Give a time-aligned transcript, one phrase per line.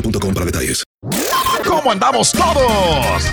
[0.00, 0.84] boostmobile.com para detalles.
[1.66, 3.32] ¿Cómo andamos todos?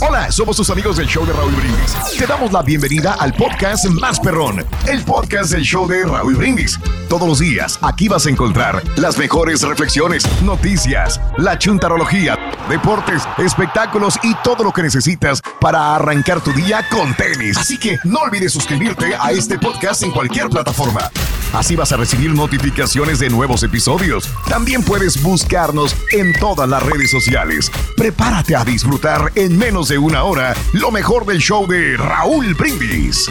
[0.00, 1.94] Hola, somos tus amigos del show de Raúl Brindis.
[2.18, 6.78] Te damos la bienvenida al podcast Más Perrón, el podcast del show de Raúl Brindis.
[7.08, 12.36] Todos los días aquí vas a encontrar las mejores reflexiones, noticias, la chuntarología,
[12.68, 17.56] deportes, espectáculos y todo lo que necesitas para arrancar tu día con tenis.
[17.56, 21.10] Así que no olvides suscribirte a este podcast en cualquier plataforma.
[21.52, 24.28] Así vas a recibir notificaciones de nuevos episodios.
[24.48, 27.70] También puedes buscarnos en todas las redes sociales.
[27.96, 33.28] Prepárate a disfrutar en menos de una hora lo mejor del show de Raúl Brindis.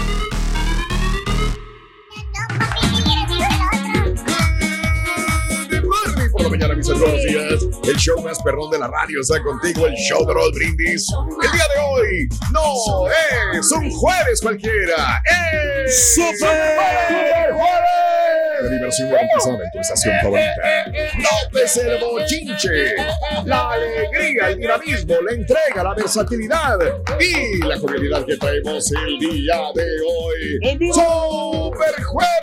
[6.49, 7.63] Mañana, mis hermanos días.
[7.83, 11.07] El show más perrón de la radio está contigo, el show de Raúl Brindis.
[11.43, 12.73] El día de hoy no
[13.53, 15.21] es un jueves cualquiera,
[15.85, 17.59] es ¡Super Jueves!
[18.61, 20.51] La diversión garantizada en tu estación favorita.
[21.17, 22.93] López el bochinche,
[23.45, 26.77] la alegría, el dinamismo, la entrega, la versatilidad
[27.19, 30.59] y la jovialidad que traemos el día de hoy.
[30.91, 32.39] ¡Super Jueves!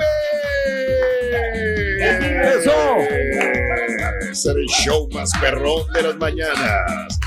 [2.56, 3.66] ¡Eso!
[4.36, 7.19] Es el show más perrón de las mañanas.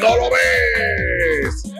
[0.00, 1.72] ¡No lo ves!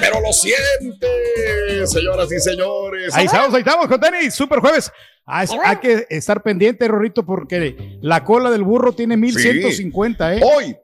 [0.00, 3.14] Pero lo sientes, señoras y señores.
[3.14, 4.90] Ahí estamos, ahí estamos con tenis, super jueves.
[5.26, 10.40] Ah, hay que estar pendiente, Rorrito, porque la cola del burro tiene 1150, ¿eh?
[10.42, 10.74] Hoy,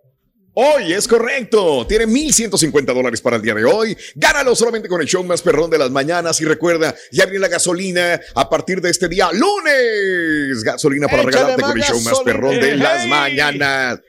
[0.55, 1.87] hoy es correcto.
[1.87, 3.97] Tiene 1150 dólares para el día de hoy.
[4.15, 6.41] Gánalo solamente con el show más perrón de las mañanas.
[6.41, 10.63] Y recuerda, ya viene la gasolina a partir de este día, lunes.
[10.63, 14.01] Gasolina para Échale regalarte con el show más perrón de las mañanas.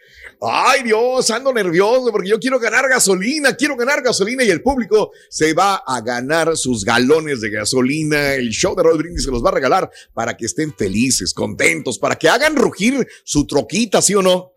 [0.43, 5.11] Ay Dios, ando nervioso porque yo quiero ganar gasolina, quiero ganar gasolina y el público
[5.29, 8.33] se va a ganar sus galones de gasolina.
[8.33, 11.99] El show de Roll Brindis se los va a regalar para que estén felices, contentos,
[11.99, 14.50] para que hagan rugir su troquita, ¿sí o no?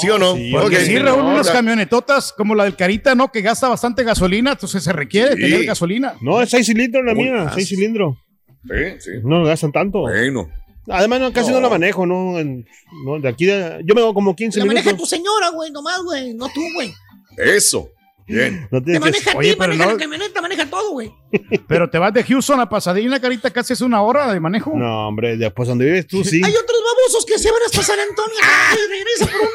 [0.00, 0.34] ¿Sí o no?
[0.52, 0.82] Porque Ok.
[0.82, 3.30] sí, Raúl, No, unas la- camionetotas como la del Carita, ¿no?
[3.30, 5.42] Que gasta bastante gasolina, entonces se requiere Sí.
[5.42, 6.14] tener gasolina.
[6.22, 7.54] No, es 6 cilindros la mía, más.
[7.54, 8.16] 6 cilindros.
[8.64, 9.10] Sí, sí.
[9.22, 10.00] No gastan tanto.
[10.00, 10.48] Bueno.
[10.88, 11.56] Además, no, casi no.
[11.56, 11.62] No.
[11.62, 12.38] la manejo, ¿no?
[12.38, 12.64] En-
[13.04, 15.08] no, de aquí, de- yo me hago como 15 La maneja minutos.
[15.10, 16.92] tu señora, güey, nomás, güey, no tú, güey.
[17.36, 17.90] Eso.
[18.26, 18.68] Bien.
[18.72, 21.12] No Te que- maneja a Oye, ti, pero maneja no- la camioneta, maneja todo, güey.
[21.68, 24.72] Pero te vas de Houston a Pasadena, Carita, casi es una hora de manejo.
[24.74, 26.40] No, hombre, después donde vives tú, sí.
[26.44, 28.38] Hay otros babosos que se van hasta San Antonio
[28.72, 29.48] y regresan por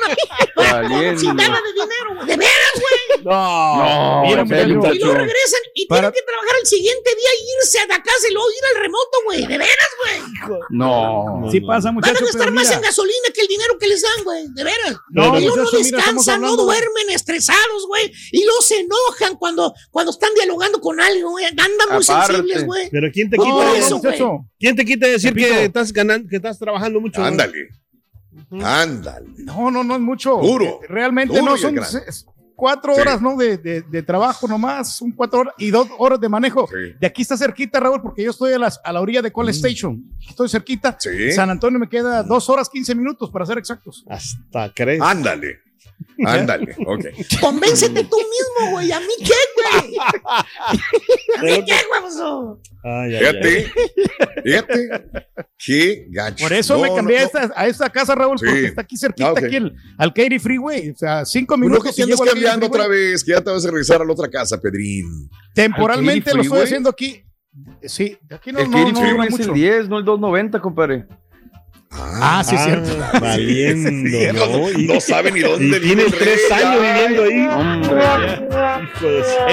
[0.65, 1.19] una Valiendo.
[1.19, 2.27] citada de dinero, güey.
[2.27, 3.10] De veras, güey.
[3.23, 4.75] No, Mira, en serio.
[4.77, 4.95] muchacho.
[4.95, 8.03] Y luego regresan y Para- tienen que trabajar el siguiente día y irse a la
[8.03, 9.41] casa y luego ir al remoto, güey.
[9.47, 10.59] De veras, güey.
[10.69, 11.47] No.
[11.51, 12.75] Sí pasa, Van muchacho, a gastar más mira.
[12.77, 14.47] en gasolina que el dinero que les dan, güey.
[14.53, 14.95] De veras.
[15.09, 18.11] No, y luego no mira, descansan, no duermen, estresados, güey.
[18.31, 21.45] Y luego se enojan cuando, cuando están dialogando con alguien, güey.
[21.45, 22.33] Andan muy Aparte.
[22.33, 22.89] sensibles, güey.
[22.89, 23.97] Pero ¿quién te No, quita eso?
[23.97, 24.31] muchacho.
[24.59, 27.23] ¿Quién te quita decir que estás ganando, que estás trabajando mucho?
[27.23, 27.69] Ándale.
[28.63, 29.27] Ándale.
[29.37, 30.35] No, no, no es mucho.
[30.41, 30.79] Duro.
[30.87, 32.01] Realmente Duro no son se-
[32.61, 33.01] cuatro Sí.
[33.01, 33.35] horas, ¿no?
[33.35, 36.69] De, de- de trabajo nomás, un cuatro horas y dos horas de manejo.
[36.99, 39.49] De aquí está cerquita, Raúl, porque yo estoy a, las, a la orilla de Cole
[39.49, 40.03] Station.
[40.29, 40.91] Estoy cerquita.
[40.91, 40.95] Mm.
[40.99, 41.31] Sí.
[41.31, 44.05] San Antonio me queda dos horas, quince minutos, para ser exactos.
[44.07, 45.01] Hasta crees.
[45.01, 45.59] Ándale.
[46.25, 46.75] Ándale.
[46.85, 47.05] Ok.
[47.39, 48.91] Convéncete tú mismo, güey.
[48.91, 49.95] ¿A mí qué, güey?
[51.37, 52.57] ¿A mí qué, güey?
[52.83, 53.71] Ay, ay, Fíjate.
[54.43, 54.89] Fíjate.
[55.57, 56.43] Qué gacho.
[56.45, 57.23] Por eso No, me no, cambié no.
[57.23, 58.45] A, esta, a esta casa, Raúl, Sí.
[58.45, 60.89] porque está aquí cerquita, Ah, aquí el, al Katy Freeway.
[60.89, 61.83] O sea, cinco minutos.
[61.83, 64.13] que y te andas cambiando otra vez, que ya te vas a regresar a la
[64.13, 65.29] otra casa, Pedrín.
[65.53, 67.23] Temporalmente Al lo estoy haciendo aquí.
[67.83, 69.43] Sí, aquí no, el no, no es mucho.
[69.49, 71.05] el 10, no el 290, compadre.
[71.93, 72.97] Ah, sí, es cierto.
[73.21, 73.89] Valiendo,
[74.19, 74.27] Sí,
[74.87, 74.93] ¿no?
[74.93, 77.47] no, sabe ni dónde vive tiene tres rey, años ay, viviendo ahí.
[77.47, 78.01] Hombre.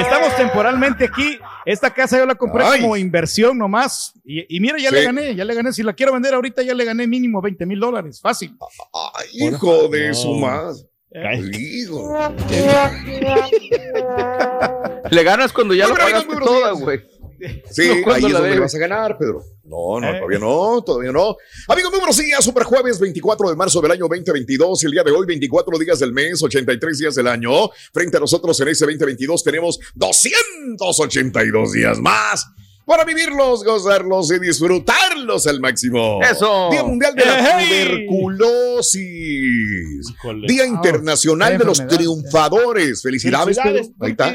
[0.01, 1.39] Estamos temporalmente aquí.
[1.67, 2.81] Esta casa yo la compré Ay.
[2.81, 4.13] como inversión nomás.
[4.25, 4.95] Y, y mira, ya Sí.
[4.95, 5.73] le gané, ya le gané.
[5.73, 8.21] Si la quiero vender ahorita, ya le gané mínimo 20 mil dólares.
[8.23, 8.57] Fácil.
[9.15, 10.15] Ay, hijo de No.
[10.15, 10.83] su madre.
[11.59, 12.33] Hijo.
[15.11, 17.01] Le ganas cuando ya Muy lo pagaste toda, güey.
[17.71, 19.45] Sí, No, ahí ¿cuándo es donde vas a ganar, Pedro.
[19.65, 20.15] No, no, Eh.
[20.19, 21.37] todavía no, todavía no.
[21.69, 22.43] Amigos, muy buenos días.
[22.43, 24.83] Super jueves 24 de marzo del año 2022.
[24.85, 27.69] El día de hoy, 24 días del mes, 83 días del año.
[27.93, 32.47] Frente a nosotros en ese 2022 tenemos 282 días más
[32.87, 36.21] para vivirlos, gozarlos y disfrutarlos al máximo.
[36.23, 36.71] Eso.
[36.71, 38.07] Día Mundial de la ¡Ey!
[38.07, 39.01] Tuberculosis.
[40.11, 40.47] Híjole.
[40.49, 43.03] Día Internacional qué de los triunfadores.
[43.03, 44.07] Felicidades, Felicidades, Pedro.
[44.07, 44.35] Ahí está.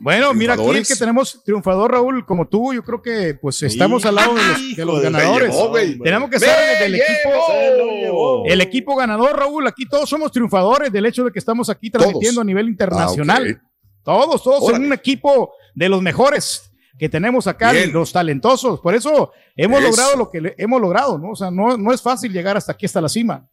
[0.00, 2.72] Bueno, mira aquí el que tenemos triunfador, Raúl, como tú.
[2.72, 5.54] Yo creo que pues estamos al lado de los, de ganadores.
[5.54, 5.72] Llevó.
[6.02, 8.44] Tenemos que ¡Me ser del equipo.
[8.46, 12.36] El equipo ganador, Raúl, aquí todos somos triunfadores del hecho de que estamos aquí transmitiendo
[12.36, 12.42] Todos.
[12.42, 13.46] a nivel internacional.
[13.46, 13.70] Ah, ok.
[14.02, 14.86] Todos, todos Órale.
[14.86, 17.92] un equipo de los mejores que tenemos acá, Bien.
[17.92, 18.80] los talentosos.
[18.80, 19.90] Por eso hemos Eso.
[19.90, 21.32] logrado lo que hemos logrado, ¿no?
[21.32, 23.46] O sea, no, no es fácil llegar hasta aquí, hasta la cima.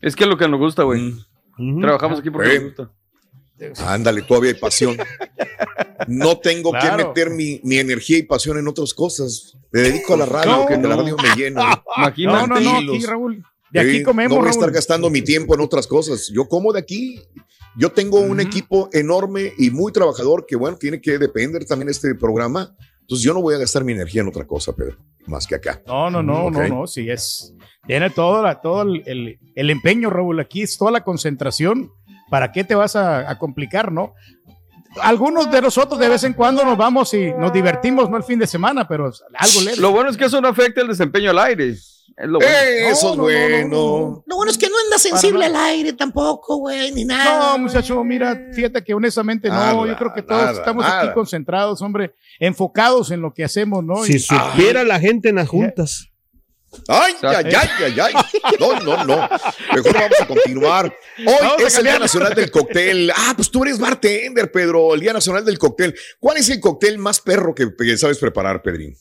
[0.00, 1.12] Es que es lo que nos gusta, güey.
[1.58, 1.80] Mm.
[1.80, 2.90] Trabajamos aquí porque nos gusta.
[3.86, 4.96] Ándale, todavía hay pasión.
[6.08, 7.08] No tengo que Claro.
[7.08, 9.56] meter mi, mi energía y pasión en otras cosas.
[9.70, 10.88] Me dedico a la radio, No, que no.
[10.88, 11.82] la radio me llena.
[11.96, 12.46] Imagínate.
[12.46, 13.44] No, no, no, aquí, Raúl.
[13.70, 14.60] De aquí comemos, No voy a Raúl.
[14.60, 16.30] estar gastando mi tiempo en otras cosas.
[16.34, 17.20] Yo como de aquí.
[17.74, 21.92] Yo tengo un equipo enorme y muy trabajador que, bueno, tiene que depender también de
[21.92, 22.76] este programa.
[23.00, 25.82] Entonces yo no voy a gastar mi energía en otra cosa, Pedro, más que acá.
[25.86, 26.52] No, no, no, Ok.
[26.52, 27.54] no, no, sí es.
[27.86, 30.38] Tiene todo, la, todo el, el- el empeño, Raúl.
[30.40, 31.90] Aquí es toda la concentración.
[32.32, 34.14] ¿Para qué te vas a, a complicar, no?
[35.02, 38.38] Algunos de nosotros de vez en cuando nos vamos y nos divertimos, no el fin
[38.38, 39.04] de semana, pero
[39.36, 39.76] algo leve.
[39.76, 41.68] Lo bueno es que eso no afecta el desempeño al aire.
[41.68, 42.50] Es lo bueno.
[42.54, 43.68] Eh, Eso es No, no, no, bueno.
[43.68, 47.52] no, Lo bueno es que no anda sensible al aire tampoco, güey, ni nada.
[47.52, 51.02] No, muchacho, mira, fíjate que honestamente no, yo creo que todos nada, estamos nada.
[51.02, 54.04] aquí concentrados, hombre, enfocados en lo que hacemos, ¿no?
[54.04, 56.08] Si Y- supiera la gente en las juntas.
[56.88, 58.14] Ay, ay, ay, ay, ay.
[58.58, 59.28] No, no, no.
[59.74, 60.86] Mejor vamos a continuar.
[61.18, 61.98] Hoy Vamos es el Día.
[61.98, 63.10] Nacional del Cóctel.
[63.14, 64.94] Ah, pues tú eres bartender, Pedro.
[64.94, 65.94] El Día Nacional del Cóctel.
[66.18, 68.94] ¿Cuál es el cóctel más perro que, que sabes preparar, Pedrín?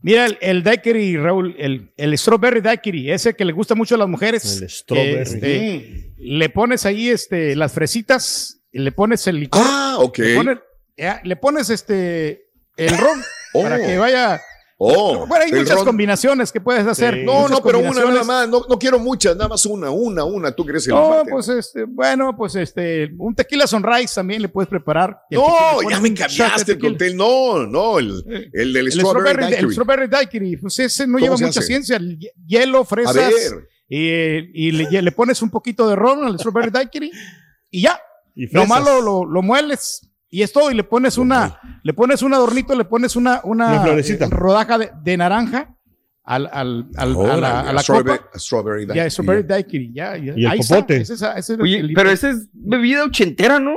[0.00, 3.98] Mira, el, el daiquiri, Raúl, el, el strawberry daiquiri, ese que le gusta mucho a
[3.98, 4.60] las mujeres.
[4.60, 5.20] El strawberry.
[5.20, 10.18] Este, le pones ahí este, las fresitas, y le pones el licor, Ah, ok.
[10.18, 10.58] le, pones,
[10.96, 13.22] ya, le pones este, el ron
[13.54, 13.62] Oh.
[13.62, 14.40] para que vaya.
[14.84, 15.84] Oh, Bueno, hay muchas ron.
[15.84, 17.14] combinaciones que puedes hacer.
[17.14, 17.20] Sí.
[17.24, 18.48] No, no, pero una nada más.
[18.48, 20.50] No, no quiero muchas, nada más una, una, una.
[20.52, 24.68] ¿Tú crees el No, pues este, bueno, pues este, un tequila sunrise también le puedes
[24.68, 25.20] preparar.
[25.30, 25.46] No,
[25.88, 26.90] ya me cambiaste el tequila.
[26.90, 27.16] cóctel.
[27.16, 29.72] No, no, el, el del El strawberry, strawberry, el daiquiri.
[29.72, 31.62] strawberry daiquiri, pues ese no ¿Cómo lleva mucha hace?
[31.62, 31.96] ciencia.
[31.96, 33.68] El hi- hielo, A fresas, ver.
[33.88, 37.10] y, y le, le pones un poquito de ron al strawberry daiquiri
[37.70, 38.00] y ya.
[38.34, 40.70] Y Lo malo lo, lo mueles y es todo.
[40.70, 44.24] Y le pones una, le pones un adornito, le pones una, una Una florecita.
[44.24, 45.76] eh, rodaja de, de naranja
[46.24, 48.38] al, al, al- a la, a la strawberry, copa.
[48.38, 49.10] strawberry daiquiri.
[49.10, 50.32] strawberry daiquiri, ya, ya.
[50.36, 50.96] Y el Ahí popote.
[51.02, 53.74] ese es- ese es Oye, el- pero esa es bebida ochentera, ¿no?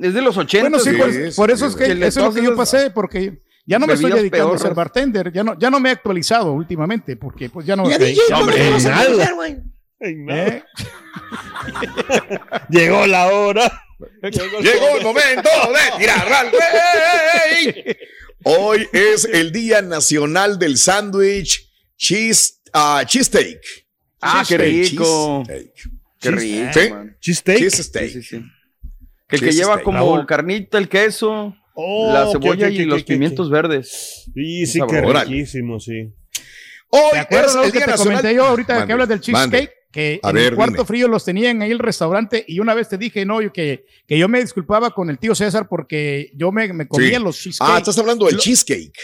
[0.00, 0.70] Es de los ochentas.
[0.70, 1.92] Bueno, sí, Sí, por, sí, por eso es que sí.
[2.02, 5.32] eso es lo que yo pasé, porque ya no me estoy dedicando a ser bartender,
[5.32, 7.88] ya no, ya no me he actualizado últimamente, porque pues ya no.
[7.88, 8.20] Ya DJ.
[10.00, 10.62] ¿eh?
[12.70, 13.82] Llegó la hora.
[14.60, 17.96] Llegó el momento de tirar al rey.
[18.44, 23.60] Hoy es el Día Nacional del Sándwich Cheese, ah, cheesesteak.
[24.20, 25.42] Ah, qué rico.
[25.46, 25.74] cheesesteak.
[26.20, 26.70] Qué rico.
[27.20, 27.58] Cheesesteak.
[27.60, 28.10] Cheese steak.
[28.12, 28.42] sí, sí.
[29.28, 29.84] Que el que Cheese lleva steak.
[29.84, 30.26] como Raúl.
[30.26, 34.24] carnita, el queso, Oh, la cebolla y los pimientos verdes.
[34.34, 36.10] Sí, sí, qué riquísimo, sí.
[36.88, 38.16] Hoy ¿Te acuerdas es el que Día te Nacional.
[38.18, 39.72] comenté yo ahorita Mande, que hablas del cheesecake?
[39.92, 40.84] Que A en ver, el cuarto dime.
[40.84, 44.18] frío los tenían ahí el restaurante y una vez te dije, no, yo que, que
[44.18, 47.24] yo me disculpaba con el tío César porque yo me, me comía Sí.
[47.24, 48.98] los cheesecake Ah, estás hablando del Lo- cheesecake.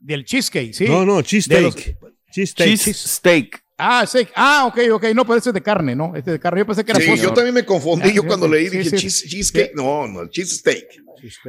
[0.00, 0.86] del cheesecake, sí.
[0.86, 1.96] No, no, De los- cheesesteak.
[2.32, 2.68] Cheesesteak.
[2.78, 3.62] Cheese steak.
[3.78, 4.26] Ah, sí.
[4.34, 5.04] Ah, ok, ok.
[5.14, 6.14] No, pero ese es de carne, ¿no?
[6.16, 6.60] Este es de carne.
[6.60, 7.22] Yo pensé que era Sí, pollo.
[7.24, 8.08] yo también me confundí.
[8.08, 9.06] Ah, yo sí, cuando sí, leí sí, dije sí.
[9.06, 9.74] cheese- cheesecake.
[9.74, 10.86] No, no, cheese steak.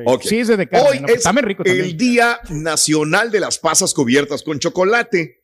[0.05, 0.23] Ok.
[0.23, 0.87] Sí, ese es de carne.
[0.89, 1.07] Hoy ¿no?
[1.07, 1.85] Pues es rico también.
[1.85, 5.42] el Día Nacional de las Pasas Cubiertas con Chocolate.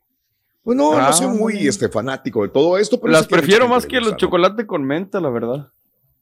[0.69, 3.67] Pues no, Ah, no soy muy este, fanático de todo esto, pero Las que prefiero
[3.67, 5.71] más que los chocolate con menta, la verdad.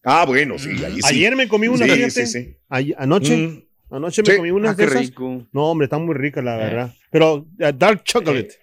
[0.06, 1.02] Ah, bueno, sí, ahí sí.
[1.04, 2.12] Ayer me comí una, Sí, fíjate.
[2.12, 2.58] sí, sí.
[2.70, 3.36] Ay- anoche.
[3.36, 3.94] Mm.
[3.94, 4.38] Anoche me Sí.
[4.38, 5.02] comí una Ah, de qué esas.
[5.02, 5.46] rico.
[5.52, 6.94] No, hombre, está muy rica, la verdad.
[7.12, 8.56] Pero eh, dark chocolate.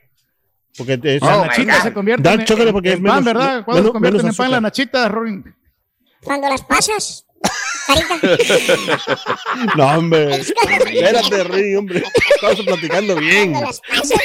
[0.79, 1.95] Porque te- Las Oh, nachitas my se God.
[1.95, 3.64] convierten Dark en, chocolate porque en es pan, menos- ¿verdad?
[3.67, 4.62] ¿Cuándo menos- se convierten menos en pan las azúcar.
[4.62, 5.55] nachitas, Rorin?
[6.23, 7.26] Cuando las pasas,
[7.87, 8.21] carita.
[9.76, 10.37] No, hombre.
[10.37, 12.03] Espérate, Rey, hombre.
[12.37, 13.50] Estamos platicando bien.
[13.53, 14.19] Cuando las pasas.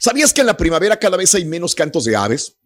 [0.00, 2.56] ¿Sabías que en la primavera cada vez hay menos cantos de aves?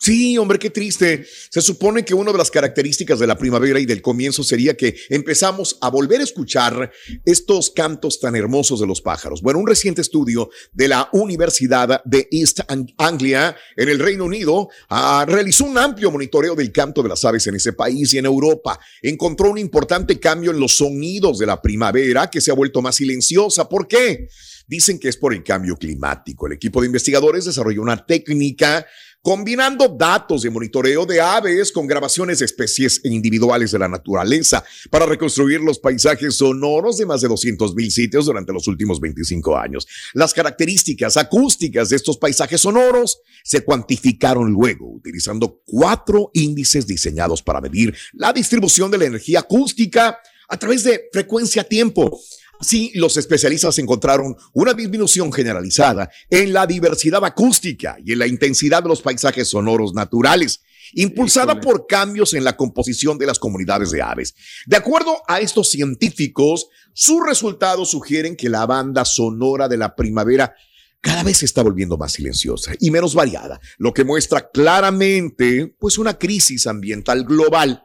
[0.00, 1.26] Sí, hombre, qué triste.
[1.50, 4.96] Se supone que una de las características de la primavera y del comienzo sería que
[5.08, 6.92] empezamos a volver a escuchar
[7.24, 9.42] estos cantos tan hermosos de los pájaros.
[9.42, 14.68] Bueno, un reciente estudio de la Universidad de East Ang- Anglia en el Reino Unido
[14.88, 18.26] ah, realizó un amplio monitoreo del canto de las aves en ese país y en
[18.26, 18.78] Europa.
[19.02, 22.94] Encontró un importante cambio en los sonidos de la primavera que se ha vuelto más
[22.94, 23.68] silenciosa.
[23.68, 24.28] ¿Por qué?
[24.68, 26.46] Dicen que es por el cambio climático.
[26.46, 28.86] El equipo de investigadores desarrolló una técnica
[29.22, 35.06] combinando datos de monitoreo de aves con grabaciones de especies individuales de la naturaleza para
[35.06, 39.86] reconstruir los paisajes sonoros de más de 200 mil sitios durante los últimos 25 años.
[40.14, 47.60] Las características acústicas de estos paisajes sonoros se cuantificaron luego utilizando cuatro índices diseñados para
[47.60, 52.20] medir la distribución de la energía acústica a través de frecuencia-tiempo.
[52.60, 58.82] Así, los especialistas encontraron una disminución generalizada en la diversidad acústica y en la intensidad
[58.82, 60.62] de los paisajes sonoros naturales,
[60.94, 61.64] impulsada Híjole.
[61.64, 64.34] por cambios en la composición de las comunidades de aves.
[64.66, 70.54] De acuerdo a estos científicos, sus resultados sugieren que la banda sonora de la primavera
[71.00, 75.96] cada vez se está volviendo más silenciosa y menos variada, lo que muestra claramente pues
[75.96, 77.84] una crisis ambiental global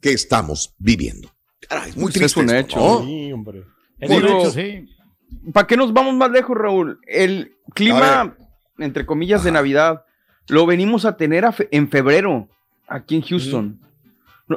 [0.00, 1.32] que estamos viviendo.
[1.68, 2.78] Caray, es muy Pues es un esto, hecho.
[2.78, 3.04] ¿no?
[3.04, 3.64] Sí, hombre.
[3.98, 4.86] Es Digo, un hecho, sí.
[5.52, 6.98] ¿Para qué nos vamos más lejos, Raúl?
[7.06, 8.36] El clima,
[8.78, 10.04] entre comillas, de Navidad,
[10.48, 12.48] lo venimos a tener a fe- en febrero,
[12.86, 13.80] aquí en Houston.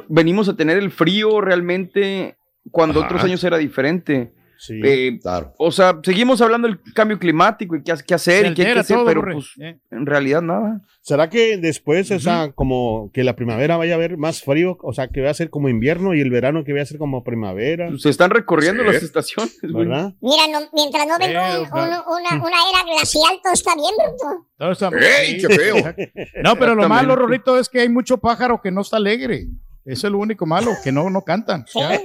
[0.08, 2.36] Venimos a tener el frío realmente
[2.70, 3.06] cuando Ajá.
[3.08, 4.32] otros años era diferente.
[4.62, 4.78] Sí.
[4.84, 5.54] Eh, Claro.
[5.56, 8.80] o sea, seguimos hablando del cambio climático y qué, qué hacer y qué hay que
[8.80, 9.78] hacer, todo, pero pues Eh.
[9.90, 10.82] en realidad nada.
[11.00, 14.76] ¿Será que después, o sea, como que la primavera vaya a haber más frío?
[14.82, 16.98] O sea, que va a ser como invierno y el verano que va a ser
[16.98, 17.88] como primavera.
[17.96, 18.92] Se están recorriendo Sí.
[18.92, 19.86] las estaciones, güey.
[19.88, 20.12] ¿Verdad?
[20.20, 23.94] Mira, no- mientras no venga Eh, un- un- una, una era glacial, todo está bien,
[23.96, 24.46] bruto.
[24.58, 24.90] Todo está-
[25.22, 25.74] ¡Ey, qué feo!
[26.44, 29.46] No, pero lo malo, Rorrito, es que hay mucho pájaro que no está alegre.
[29.86, 31.64] Eso es lo único malo, que no, no cantan.
[31.66, 31.80] Sí.
[31.80, 31.98] Ya.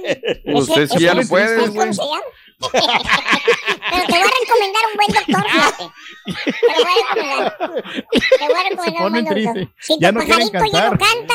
[0.54, 1.56] Usted sí ya no puede,
[2.60, 2.82] ¿sabes güey.
[2.82, 3.02] cómo?
[3.90, 5.84] Pero te voy a recomendar un buen doctor, fíjate.
[6.66, 7.56] Te voy a recomendar.
[8.38, 9.52] Te voy a recomendar un buen doctor.
[9.54, 9.74] triste.
[9.80, 11.34] Si Ya tu no pajarito ya no canta,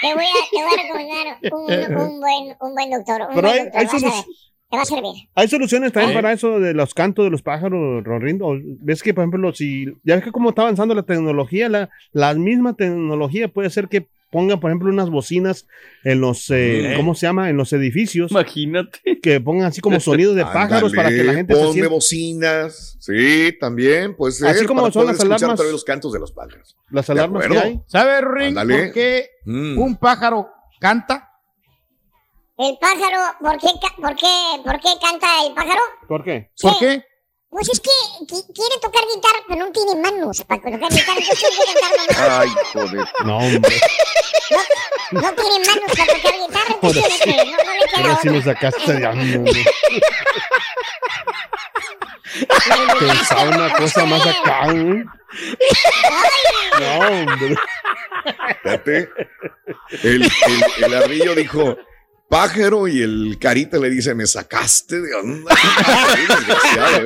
[0.00, 3.20] te voy a, te voy a recomendar un, un buen, un buen doctor.
[3.22, 3.80] Un Pero buen hay- doctor.
[3.80, 4.12] hay vas a ver.
[4.12, 4.26] solus-
[4.70, 5.28] Te va a servir.
[5.34, 8.52] Hay soluciones también para eso de los cantos de los pájaros, Rorrindo.
[8.80, 12.34] Ves que, por ejemplo, si ya ves que como está avanzando la tecnología, la, la
[12.34, 15.66] misma tecnología puede hacer que pongan, por ejemplo, unas bocinas
[16.04, 16.94] en los, eh.
[16.96, 17.50] ¿cómo se llama?
[17.50, 19.20] En los edificios, Imagínate.
[19.20, 21.90] que pongan así como sonidos de pájaros para que la gente se ponme sienta.
[21.90, 22.96] bocinas.
[23.00, 25.58] Sí, también, pues Así como para son poder las escuchar alarmas.
[25.60, 26.76] vez los cantos de los pájaros.
[26.90, 27.80] Las alarmas que hay.
[27.86, 29.78] ¿Sabes, Ring, por qué Mm.
[29.78, 30.48] un pájaro
[30.80, 31.26] canta?
[32.58, 33.68] El pájaro, ¿por qué,
[34.00, 34.26] por qué,
[34.62, 35.80] por qué canta el pájaro?
[36.06, 36.50] ¿Por qué?
[36.60, 36.76] ¿Por Sí.
[36.78, 37.04] qué?
[37.50, 37.90] Pues es que
[38.26, 41.18] qui- quiere tocar guitarra, pero no tiene manos para tocar guitarra.
[41.18, 42.14] Entonces tiene que.
[42.16, 43.04] Ay, joder.
[43.24, 43.80] No, hombre.
[45.12, 48.18] No, no tiene manos para tocar guitarra, entonces tiene que, no, no le queda Ahora
[48.22, 49.64] sí me sacaste de hambre.
[53.00, 55.04] Pensaba una cosa más acá, ¿eh?
[56.78, 57.56] No, hombre.
[58.62, 59.10] Fíjate.
[60.02, 61.76] El, el, el ardillo dijo,
[62.30, 65.52] pájaro, y el carita le dice, me sacaste de onda.
[66.86, 67.04] ¿eh?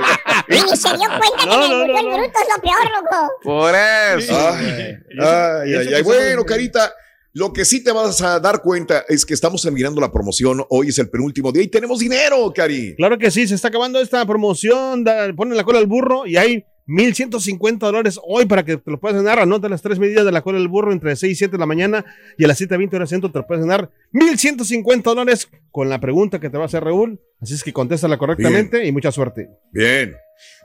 [0.49, 3.33] Y ni se dio cuenta que me gustó el bruto, es lo peor, loco.
[3.43, 4.49] Por eso.
[4.51, 6.03] Ay, ay, ay, ay.
[6.03, 6.95] Bueno, Carita,
[7.33, 10.65] lo que sí te vas a dar cuenta es que estamos terminando la promoción.
[10.69, 12.95] Hoy es el penúltimo día y tenemos dinero, Cari.
[12.97, 15.03] Claro que sí, se está acabando esta promoción.
[15.03, 19.01] da- ponen la cola al burro y hay 1.150 dólares hoy para que te lo
[19.01, 19.39] puedas ganar.
[19.39, 21.67] Anota las tres medidas de la cola del burro entre 6 y 7 de la
[21.67, 22.05] mañana
[22.37, 26.41] y a las 7.20 horas centro te lo puedes ganar 1.150 dólares con la pregunta
[26.41, 27.21] que te va a hacer Raúl.
[27.41, 29.49] Así es que contéstala correctamente y mucha suerte.
[29.73, 30.15] Bien.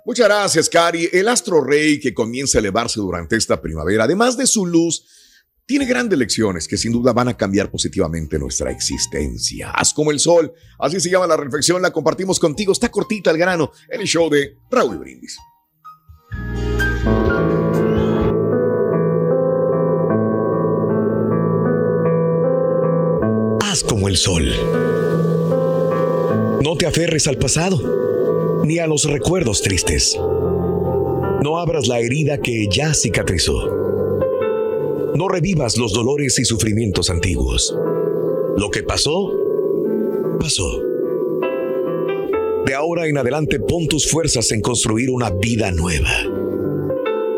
[0.05, 1.09] Muchas gracias, Cari.
[1.11, 5.05] El astro rey que comienza a elevarse durante esta primavera, además de su luz,
[5.65, 9.69] tiene grandes lecciones que sin duda van a cambiar positivamente nuestra existencia.
[9.69, 10.51] Haz como el sol.
[10.79, 11.79] Así se llama la reflexión.
[11.79, 12.73] La compartimos contigo.
[12.73, 15.37] Está cortita al grano en el show de Raúl Brindis.
[23.69, 24.51] Como el sol.
[26.63, 30.17] No te aferres al pasado, ni a los recuerdos tristes.
[31.43, 33.69] No abras la herida que ya cicatrizó.
[35.13, 37.77] No revivas los dolores y sufrimientos antiguos.
[38.57, 39.31] Lo que pasó,
[40.39, 40.81] pasó.
[42.65, 46.09] De ahora en adelante pon tus fuerzas en construir una vida nueva,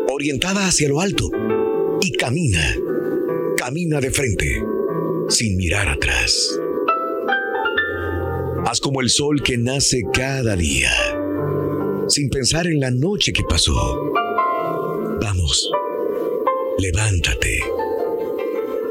[0.08, 1.28] orientada hacia lo alto,
[2.00, 2.74] y camina,
[3.58, 4.62] camina de frente,
[5.28, 6.58] sin mirar atrás.
[8.66, 10.90] Haz como el sol que nace cada día,
[12.08, 13.74] sin pensar en la noche que pasó.
[15.20, 15.70] Vamos,
[16.78, 17.58] levántate,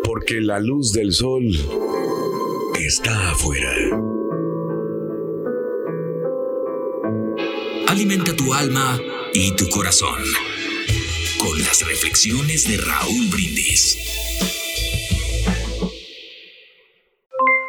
[0.04, 1.46] porque la luz del sol
[2.80, 3.74] está afuera.
[7.88, 9.00] Alimenta tu alma
[9.34, 10.22] y tu corazón
[11.40, 13.98] con las reflexiones de Raúl Brindis.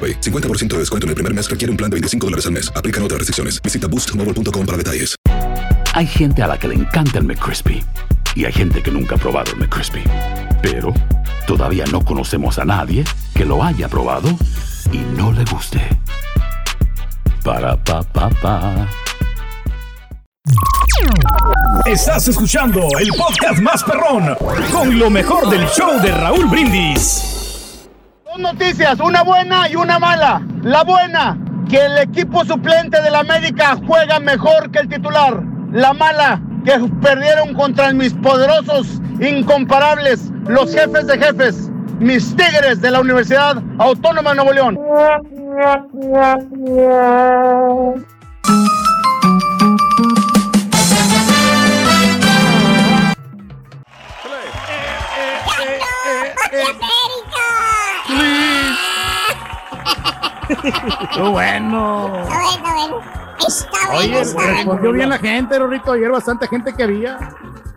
[0.00, 0.20] AroPay.
[0.20, 2.72] 50% de descuento en el primer mes requiere un plan de 25 dólares al mes.
[2.74, 3.60] Aplican otras restricciones.
[3.60, 5.14] Visita boostmobile.com para detalles.
[5.92, 7.82] Hay gente a la que le encanta el McCrispy
[8.36, 10.02] y hay gente que nunca ha probado el McCrispy.
[10.62, 10.94] Pero
[11.46, 14.28] todavía no conocemos a nadie que lo haya probado
[14.92, 15.80] y no le guste.
[17.42, 18.88] Para pa pa pa.
[21.86, 24.36] Estás escuchando el podcast más perrón
[24.70, 27.39] con lo mejor del show de Raúl Brindis.
[28.30, 30.40] Dos noticias, una buena y una mala.
[30.62, 31.36] La buena,
[31.68, 35.42] que el equipo suplente de la América juega mejor que el titular.
[35.72, 42.92] La mala, que perdieron contra mis poderosos, incomparables, los jefes de jefes, mis tigres de
[42.92, 44.78] la Universidad Autónoma de Nuevo León.
[61.14, 62.22] ¡Qué bueno!
[62.22, 63.00] Está bueno, bueno.
[63.46, 64.18] Está bueno.
[64.18, 64.52] Oye, bueno.
[64.54, 65.92] respondió bien la gente, Rorrito.
[65.92, 67.18] Ayer bastante gente que había.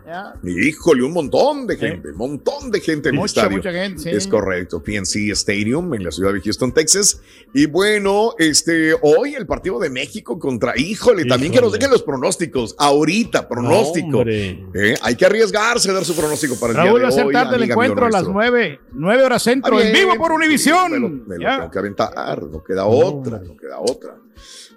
[0.06, 0.34] Ya.
[0.44, 3.56] Híjole, un montón de gente, un montón de gente en el Mucha, estadio.
[3.56, 4.10] mucha gente, sí.
[4.10, 7.20] Es correcto, PNC Stadium en la ciudad de Houston, Texas.
[7.54, 12.02] Y bueno, este, hoy el partido de México contra, híjole, también que nos dejen los
[12.02, 14.22] pronósticos, ahorita, pronóstico.
[14.26, 17.34] Eh, hay que arriesgarse a dar su pronóstico para el Raúl día de hoy.
[17.54, 18.28] el encuentro a las.
[18.28, 20.90] 9, 9 horas centro, en vivo por sí, Univisión.
[20.92, 21.56] me lo, me lo Ya.
[21.58, 24.16] tengo que aventar, no queda otra, no queda otra.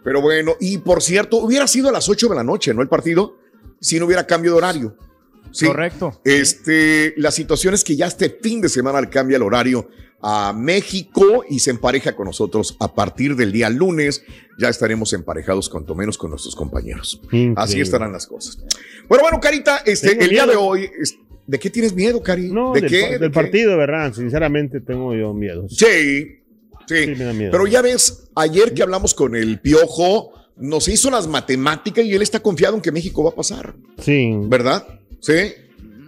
[0.03, 2.81] Pero bueno, y por cierto, hubiera sido a las 8 de la noche, ¿no?
[2.81, 3.35] El partido,
[3.81, 4.95] si no hubiera cambio de horario.
[5.57, 5.65] Sí.
[5.65, 6.21] Correcto.
[6.23, 9.89] Este, la situación es que ya este fin de semana cambia el horario
[10.21, 14.23] a México y se empareja con nosotros a partir del día lunes.
[14.59, 17.21] Ya estaremos emparejados cuanto menos con nuestros compañeros.
[17.55, 18.57] Así estarán las cosas.
[19.07, 21.17] Bueno, bueno, Carita, este, el día de hoy, es-
[21.47, 22.51] ¿de qué tienes miedo, Cari?
[22.51, 23.01] No, ¿De del, qué?
[23.01, 23.33] pa- ¿De del qué?
[23.33, 24.13] partido, ¿verdad?
[24.13, 25.67] Sinceramente tengo yo miedo.
[25.69, 26.39] Sí,
[26.87, 27.07] sí.
[27.17, 27.51] me da miedo.
[27.51, 32.21] Pero ya ves, ayer que hablamos con el Piojo, nos hizo las matemáticas y él
[32.23, 33.75] está confiado en que México va a pasar.
[33.99, 34.31] Sí.
[34.47, 34.96] ¿Verdad?
[35.19, 35.53] Sí.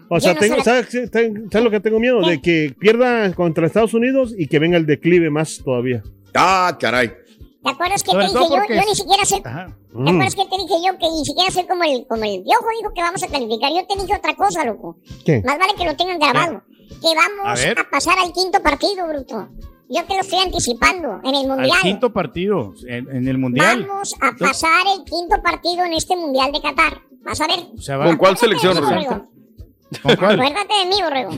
[0.10, 1.12] O sea, tengo, ¿sabes, ¿sabes
[1.52, 2.22] sabes lo que tengo miedo?
[2.22, 6.02] De que pierda contra Estados Unidos y que venga el declive más todavía.
[6.34, 7.10] Ah, caray.
[7.10, 8.56] ¿Te acuerdas que Sobre te dije yo?
[8.56, 9.42] porque Yo ni siquiera sé.
[9.44, 9.66] Ajá.
[9.68, 10.08] ¿Te Mm.
[10.08, 12.94] acuerdas que te dije yo que ni siquiera sé como el, como el viejo dijo
[12.94, 13.72] que vamos a calificar?
[13.72, 14.98] Yo te dije otra cosa, loco.
[15.26, 15.42] ¿Qué?
[15.46, 16.64] Más vale que lo tengan grabado.
[16.90, 19.50] Que vamos A a, pasar al quinto partido, bruto.
[19.90, 21.78] Yo te lo estoy anticipando en el Al mundial.
[21.82, 23.86] quinto partido en, en el mundial.
[23.88, 27.02] Vamos a pasar el quinto partido en este mundial de Qatar.
[27.24, 27.60] Vas a ver.
[27.78, 28.76] O sea, va- ¿Con cuál selección?
[28.80, 29.28] Borrego.
[30.04, 30.40] ¿Con cuál?
[30.40, 31.32] Acuérdate de mí, Borrego.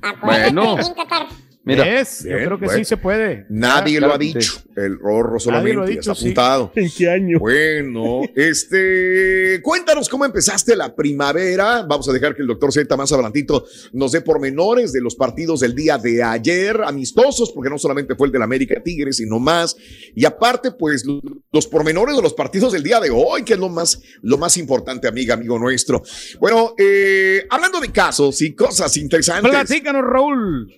[0.00, 0.76] Acuérdate Bueno.
[0.76, 1.26] de mí en Qatar.
[1.68, 1.84] Mira.
[1.84, 2.24] ¿Ves?
[2.24, 2.78] Yo creo que bueno.
[2.78, 3.46] sí se puede.
[3.48, 4.62] Nadie lo ha dicho.
[4.76, 6.20] El Rorro Nadie solamente lo ha dicho, está sí.
[6.26, 6.72] apuntado.
[6.76, 7.38] ¿En qué año?
[7.38, 11.82] Bueno, este, cuéntanos cómo empezaste la primavera.
[11.82, 15.60] Vamos a dejar que el doctor Z más adelantito nos dé pormenores de los partidos
[15.60, 19.76] del día de ayer, amistosos, porque no solamente fue el del América Tigres, sino más.
[20.14, 21.20] Y aparte, pues, lo-
[21.52, 24.56] los pormenores de los partidos del día de hoy, que es lo más, lo más
[24.56, 26.02] importante, amiga, amigo nuestro.
[26.40, 29.50] Bueno, eh, hablando de casos y cosas interesantes.
[29.50, 30.72] Platícanos, Raúl.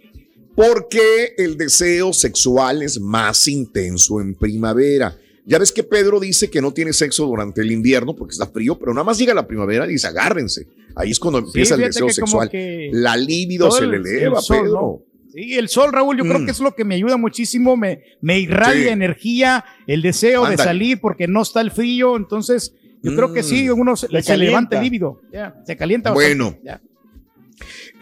[0.54, 5.16] ¿Por qué el deseo sexual es más intenso en primavera?
[5.46, 8.78] Ya ves que Pedro dice que no tiene sexo durante el invierno porque está frío,
[8.78, 10.66] pero nada más llega la primavera y dice agárrense.
[10.94, 12.50] Ahí es cuando empieza el deseo sexual.
[12.92, 14.72] La libido se el- le eleva, el sol, Pedro.
[14.72, 15.02] ¿no?
[15.32, 16.44] Sí, el sol, Raúl, yo creo Mm.
[16.44, 18.88] que es lo que me ayuda muchísimo, me, me irradia Sí.
[18.88, 23.70] energía, el deseo de salir porque no está el frío, entonces yo creo que sí,
[23.70, 25.20] uno se, Le se levanta el líbido,
[25.64, 26.58] se calienta bastante, Bueno.
[26.64, 26.82] ya.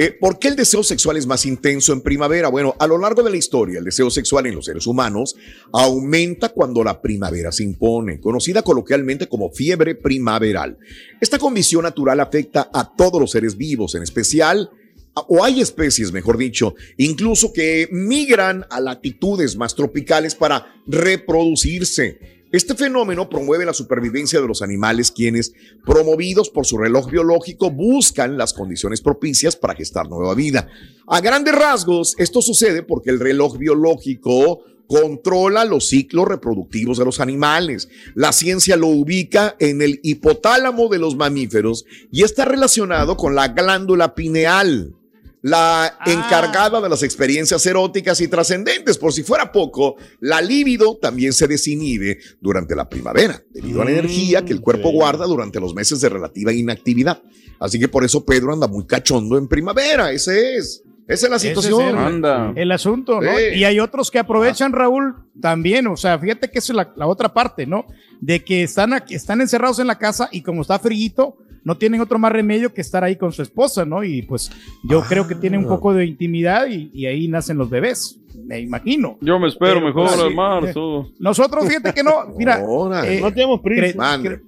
[0.00, 2.46] Eh, ¿Por qué el deseo sexual es más intenso en primavera?
[2.46, 5.34] Bueno, a lo largo de la historia, el deseo sexual en los seres humanos
[5.72, 10.78] aumenta cuando la primavera se impone, conocida coloquialmente como fiebre primaveral.
[11.20, 14.70] Esta condición natural afecta a todos los seres vivos, en especial,
[15.26, 22.37] o hay especies, mejor dicho, incluso que migran a latitudes más tropicales para reproducirse.
[22.50, 25.52] Este fenómeno promueve la supervivencia de los animales quienes,
[25.84, 30.68] promovidos por su reloj biológico, buscan las condiciones propicias para gestar nueva vida.
[31.06, 37.20] A grandes rasgos, esto sucede porque el reloj biológico controla los ciclos reproductivos de los
[37.20, 37.90] animales.
[38.14, 43.48] La ciencia lo ubica en el hipotálamo de los mamíferos y está relacionado con la
[43.48, 44.94] glándula pineal
[45.42, 48.98] la encargada de las experiencias eróticas y trascendentes.
[48.98, 53.92] Por si fuera poco, la libido también se desinhibe durante la primavera, debido a la
[53.92, 57.22] energía que el cuerpo guarda durante los meses de relativa inactividad.
[57.60, 60.12] Así que por eso Pedro anda muy cachondo en primavera.
[60.12, 60.82] Ese es.
[61.08, 61.88] Esa es la es situación.
[61.88, 62.52] el- Anda.
[62.54, 63.30] El asunto, ¿no?
[63.36, 63.56] Sí.
[63.58, 67.06] Y hay otros que aprovechan, Raúl, también, o sea, fíjate que esa es la, la
[67.06, 67.86] otra parte, ¿no?
[68.20, 72.00] De que están, aquí- están encerrados en la casa y como está frío, no tienen
[72.00, 74.04] otro más remedio que estar ahí con su esposa, ¿no?
[74.04, 74.50] Y pues
[74.84, 75.70] yo creo que tienen un Ah.
[75.70, 79.18] poco de intimidad y, y ahí nacen los bebés, me imagino.
[79.20, 81.10] Yo me espero Pero, mejor pues, marzo.
[81.18, 82.60] Nosotros, fíjate que no, mira,
[83.04, 83.86] eh, No tenemos prisa.
[83.86, 84.30] cre- Mande.
[84.30, 84.42] cre-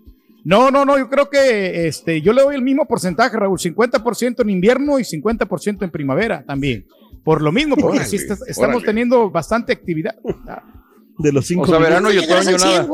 [0.44, 4.40] no, no, no, yo creo que este, yo le doy el mismo porcentaje, Raúl, 50%
[4.42, 6.86] en invierno y 50% en primavera también.
[7.24, 8.86] Por lo mismo, porque Órale, sí está- estamos órale.
[8.86, 10.14] teniendo bastante actividad.
[11.18, 12.88] De los cinco O sea, verano y otoño nada.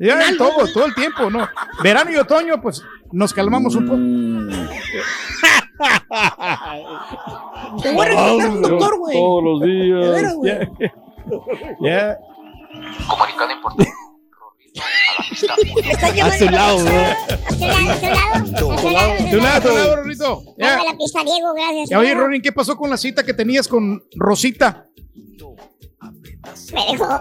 [0.00, 1.46] Ya, todo, todo el tiempo, ¿no?
[1.82, 3.98] Verano y otoño, pues nos calmamos un poco.
[7.82, 9.16] Te voy a recomendar un doctor, güey.
[9.16, 10.68] Todos los De veras, días.
[10.68, 10.90] güey.
[11.82, 12.18] Ya.
[13.08, 13.92] Comunicado importante.
[15.90, 16.90] Está A llamando su la lado, pizza.
[16.90, 17.02] bro.
[17.46, 17.90] ¿A tu lado?
[17.92, 18.72] ¿A tu lado?
[18.72, 19.14] ¿A tu lado?
[19.18, 20.42] De un lado, de un lado, Rorrito.
[20.58, 20.82] Ya.
[20.84, 21.88] La pista, Diego, gracias.
[21.90, 24.84] Ya, Oye, Ronin, ¿qué pasó con la cita que tenías con Rosita?
[26.72, 27.20] Me dejó,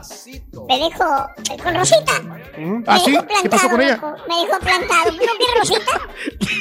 [0.67, 1.27] me dejó
[1.63, 2.21] con Rosita.
[2.57, 3.11] Me ¿Ah, sí?
[3.11, 3.95] dejó ¿Qué pasó con ella?
[3.95, 4.15] loco.
[4.27, 5.11] Me dejó plantado.
[5.11, 6.01] ¿No que Rosita?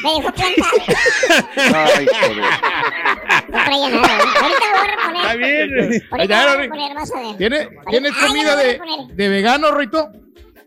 [0.03, 0.77] Me dejó plantado.
[1.97, 2.45] Ay, joder.
[3.49, 4.19] No traía nada.
[4.19, 4.23] ¿eh?
[4.41, 5.23] Ahorita lo voy a reponer.
[5.23, 6.03] Está bien.
[6.11, 7.37] Ahorita Ya, lo voy a reponer, vas a ver.
[7.37, 8.81] ¿Tiene- ¿Tienes comida a de,
[9.15, 10.11] de vegano, Rito?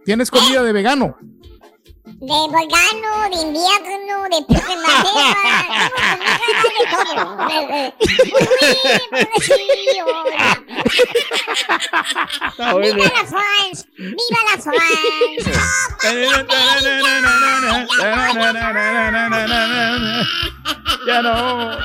[0.10, 1.16] ¿Tienes comida de vegano?
[1.22, 5.14] De vegano, de invierno, de primavera.
[12.82, 13.86] ¡Viva la fans!
[13.98, 15.46] ¡Viva la fans!
[21.06, 21.78] Ya no.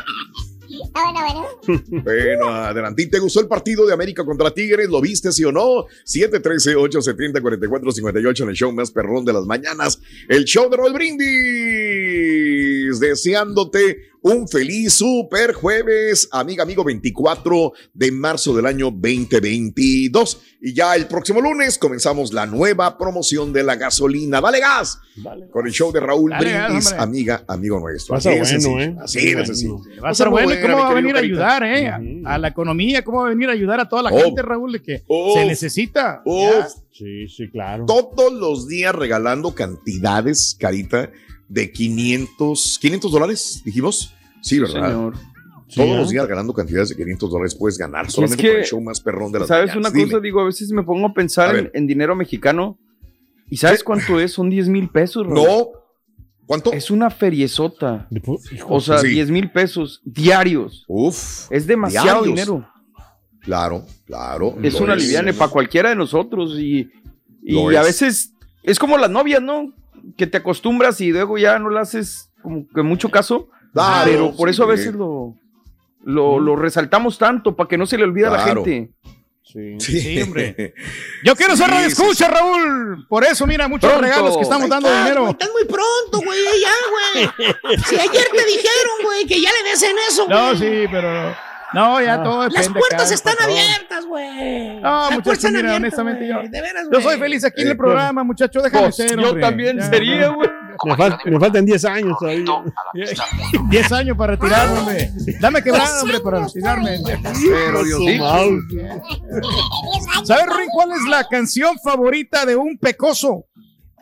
[0.95, 1.83] Ah, bueno, bueno.
[2.03, 3.07] Bueno, adelante.
[3.07, 4.89] ¿Te gustó el partido de América contra Tigres?
[4.89, 5.87] ¿Lo viste, sí o no?
[6.07, 10.01] 713-870-4458 en el show más perrón de las mañanas.
[10.29, 13.01] El show de Roll Brindis.
[13.01, 20.41] Deseándote un feliz super jueves, amiga, amigo, 24 de marzo del año 2022.
[20.63, 24.41] Y ya el próximo lunes comenzamos la nueva promoción de la gasolina.
[24.41, 24.99] Dale gas
[25.53, 28.13] con el show de Raúl Dale gas, Brindis, amiga, amigo nuestro.
[28.15, 28.97] Va a Así de bueno, ¿eh?
[29.03, 29.45] Así Bueno.
[29.47, 29.81] sencillo.
[30.03, 30.55] Va a estar bueno.
[30.55, 31.89] ¿Y cómo va a venir a ayudar, eh?
[31.89, 32.01] A-?
[32.25, 34.19] A la economía, ¿cómo va a venir a ayudar a toda la Oh.
[34.25, 34.73] gente, Raúl?
[34.73, 35.35] De que Oh.
[35.35, 36.23] se necesita.
[36.25, 36.65] Uf.
[36.97, 37.87] Sí, sí, claro.
[37.87, 41.11] Todos los días regalando cantidades, Carita,
[41.49, 44.15] de 500, 500 dólares, dijimos.
[44.41, 44.87] Sí, ¿verdad?
[44.89, 45.15] Señor.
[45.15, 46.13] Todos Sí, los ¿eh?
[46.13, 49.01] días regalando cantidades de 500 dólares puedes ganar es solamente que, por el show más
[49.01, 49.91] perrón de las ¿Sabes mañanas.
[49.93, 50.11] una Dime.
[50.13, 50.21] cosa?
[50.23, 52.79] Digo, a veces me pongo a pensar A en, dinero mexicano.
[53.51, 54.33] ¿Y sabes cuánto es?
[54.33, 55.27] Son 10 mil pesos.
[55.27, 55.37] Raúl.
[55.47, 55.67] No.
[56.47, 56.73] ¿Cuánto?
[56.73, 58.09] Es una feriezota.
[58.69, 59.09] O sea, Sí.
[59.09, 60.85] 10 mil pesos diarios.
[60.87, 61.51] Uf.
[61.51, 62.27] Es demasiado diarios.
[62.27, 62.69] dinero.
[63.45, 64.57] Claro, claro.
[64.63, 66.59] Es una liviane para cualquiera de nosotros.
[66.59, 66.91] Y,
[67.77, 67.87] a es.
[67.87, 69.73] veces es como las novias, ¿no?
[70.17, 73.49] Que te acostumbras y luego ya no le haces como que mucho caso.
[73.73, 74.71] Claro, pero por eso a sí.
[74.73, 75.35] veces lo,
[76.05, 78.91] lo, lo resaltamos tanto para que no se le olvide a la gente.
[79.43, 79.77] Sí.
[79.79, 80.75] Sí, hombre.
[81.25, 83.07] Yo quiero ser Sí, radio sí, escucha, Raúl.
[83.09, 84.07] Por eso, mira, muchos Pronto.
[84.09, 85.21] regalos que estamos dando Ay, dinero.
[85.23, 86.73] güey, Estás muy pronto, güey, ya,
[87.37, 87.53] güey.
[87.87, 90.37] Si ayer te dijeron, güey, que ya le des en eso, güey.
[90.39, 91.35] No, sí, pero no,
[92.01, 92.59] ya todo depende.
[92.59, 94.81] Las puertas cada están abiertas, güey.
[94.81, 96.49] No, Las muchachos, puertas mira, abiertas, honestamente yo, güey.
[96.49, 99.41] De veras, yo soy feliz aquí en el programa, muchacho, déjame Pues, ser, yo hombre.
[99.43, 100.49] también Ya, sería, güey.
[100.85, 102.45] Me, fal- me faltan 10 años todavía.
[103.71, 105.11] 10 años para retirarme, hombre.
[105.41, 106.99] Dame quebrada, hombre, para retirarme.
[107.05, 108.25] Pero Diosito.
[110.25, 113.47] ¿Sabes, Ruin, cuál es la canción favorita de un pecoso?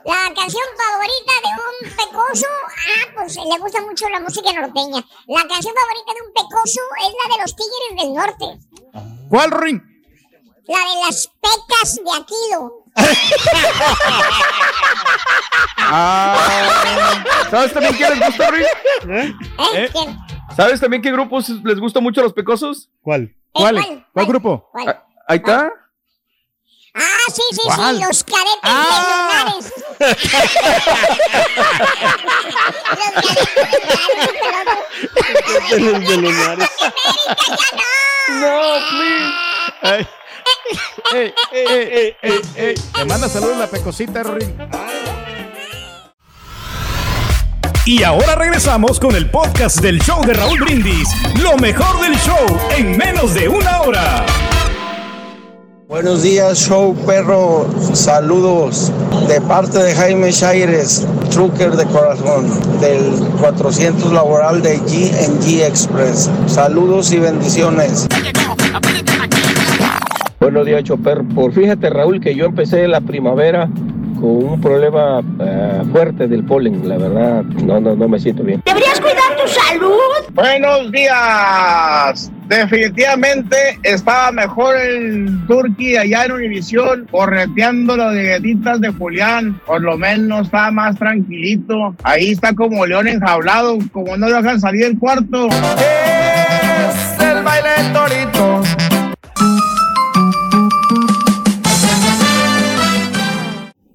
[0.04, 5.04] La canción favorita de un pecoso, ah, pues le gusta mucho la música norteña.
[5.26, 8.46] La canción favorita de un pecoso es la de los Tigres del Norte.
[9.28, 9.82] ¿Cuál, Ruin?
[10.66, 12.84] La de las pecas de Aquilo.
[15.94, 18.66] Ah, ¿Sabes también qué les gusta, Rick?
[19.10, 19.34] ¿Eh?
[19.74, 19.88] ¿Eh?
[19.92, 20.18] ¿Quién?
[20.56, 22.88] ¿Sabes también qué grupos les gusta mucho a los pecosos?
[23.02, 23.34] ¿Cuál?
[23.52, 23.74] ¿Cuál?
[23.74, 24.06] ¿cuál?
[24.12, 24.68] ¿Cuál grupo?
[24.72, 24.88] ¿Cuál?
[24.88, 25.70] Ah, Ahí está.
[26.94, 27.00] Ah,
[27.34, 27.96] sí, sí, ¿Cuál?
[27.96, 29.46] sí, los cadetes Ah.
[29.46, 29.72] de Lunares.
[32.42, 33.36] Los cadetes
[34.10, 36.68] de Lunares, De los lunares.
[38.40, 39.32] No, please.
[39.82, 40.08] Ay.
[41.14, 42.74] Ey, ey, ey, ey, ey.
[42.94, 44.56] Te manda saludos la pecosita, Ruin.
[47.84, 51.08] Y ahora regresamos con el podcast del show de Raúl Brindis.
[51.40, 54.24] Lo mejor del show en menos de una hora.
[55.92, 57.66] Buenos días, show perro.
[57.92, 58.90] Saludos
[59.28, 62.48] de parte de Jaime Shaires, trucker de corazón,
[62.80, 66.30] del 400 laboral de GNG Express.
[66.46, 68.08] Saludos y bendiciones.
[70.40, 71.24] Buenos días, Chopper.
[71.34, 73.68] Por fíjate, Raúl, que yo empecé la primavera
[74.18, 76.88] con un problema eh, fuerte del polen.
[76.88, 78.62] La verdad, no, no, no me siento bien.
[78.64, 80.32] ¿Deberías cuidar tu salud?
[80.32, 82.32] Buenos días.
[82.52, 89.58] Definitivamente estaba mejor el Turkey allá en Univisión, correteando las galletitas de Julián.
[89.64, 91.96] Por lo menos está más tranquilito.
[92.02, 95.48] Ahí está como león enjaulado, como no lo dejan salir del cuarto.
[95.48, 98.62] Es el baile del torito.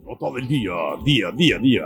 [0.04, 0.74] Nota del día,
[1.06, 1.84] día, día, día.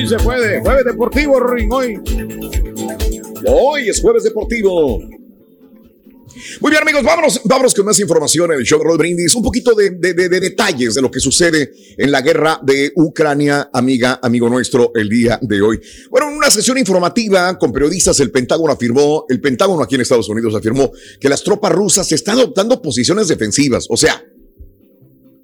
[0.00, 0.60] Sí, se puede.
[0.60, 1.98] Jueves deportivo, Ruin, hoy.
[3.46, 4.98] Hoy es jueves deportivo.
[6.60, 9.34] Muy bien, amigos, vámonos, vámonos con más información en el show de Roll Brindis.
[9.34, 12.92] Un poquito de, de- de- de detalles de lo que sucede en la guerra de
[12.96, 15.80] Ucrania, amiga, amigo nuestro, el día de hoy.
[16.10, 20.28] Bueno, en una sesión informativa con periodistas, el Pentágono afirmó, el Pentágono aquí en Estados
[20.28, 23.86] Unidos afirmó que las tropas rusas están adoptando posiciones defensivas.
[23.88, 24.22] O sea,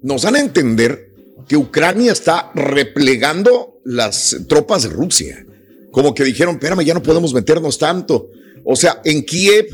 [0.03, 1.12] nos dan a entender
[1.47, 5.45] que Ucrania está replegando las tropas de Rusia.
[5.91, 8.29] Como que dijeron, espérame, ya no podemos meternos tanto.
[8.65, 9.67] O sea, en Kiev,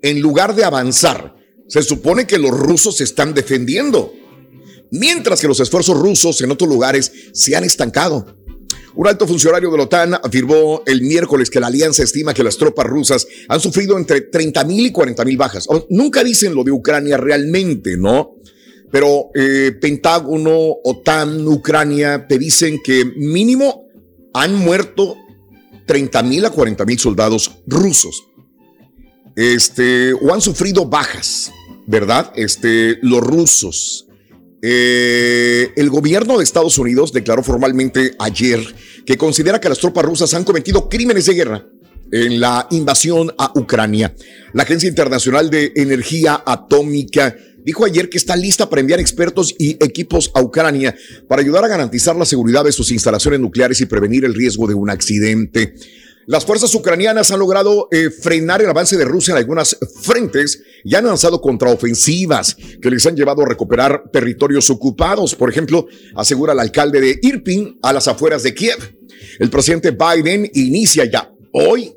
[0.00, 1.34] en lugar de avanzar,
[1.68, 4.12] se supone que los rusos se están defendiendo,
[4.90, 8.36] mientras que los esfuerzos rusos en otros lugares se han estancado.
[8.94, 12.58] Un alto funcionario de la OTAN afirmó el miércoles que la alianza estima que las
[12.58, 15.64] tropas rusas han sufrido entre 30 mil y 40 mil bajas.
[15.68, 18.34] O- Nunca dicen lo de Ucrania realmente, ¿no?
[18.92, 23.86] Pero eh, Pentágono, OTAN, Ucrania te dicen que mínimo
[24.34, 25.16] han muerto
[25.86, 28.24] 30 mil a 40 mil soldados rusos.
[29.34, 31.50] Este, o han sufrido bajas,
[31.86, 32.32] ¿verdad?
[32.36, 34.06] Este, los rusos.
[34.60, 38.60] Eh, el gobierno de Estados Unidos declaró formalmente ayer
[39.04, 41.66] que considera que las tropas rusas han cometido crímenes de guerra
[42.12, 44.14] en la invasión a Ucrania.
[44.52, 49.72] La Agencia Internacional de Energía Atómica dijo ayer que está lista para enviar expertos y
[49.84, 50.94] equipos a Ucrania
[51.28, 54.74] para ayudar a garantizar la seguridad de sus instalaciones nucleares y prevenir el riesgo de
[54.74, 55.74] un accidente.
[56.26, 60.94] Las fuerzas ucranianas han logrado eh, frenar el avance de Rusia en algunas frentes y
[60.94, 65.34] han lanzado contraofensivas que les han llevado a recuperar territorios ocupados.
[65.34, 68.96] Por ejemplo, asegura el alcalde de Irpin a las afueras de Kiev.
[69.40, 71.92] El presidente Biden inicia ya hoy,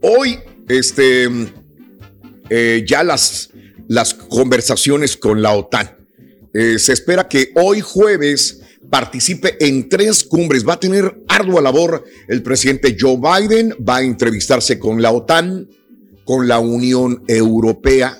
[0.00, 1.28] hoy, este,
[2.48, 3.50] eh, ya las,
[3.88, 5.96] las conversaciones con la OTAN.
[6.54, 10.66] Eh, se espera que hoy jueves participe en tres cumbres.
[10.66, 15.68] Va a tener ardua labor el presidente Joe Biden, va a entrevistarse con la OTAN,
[16.24, 18.18] con la Unión Europea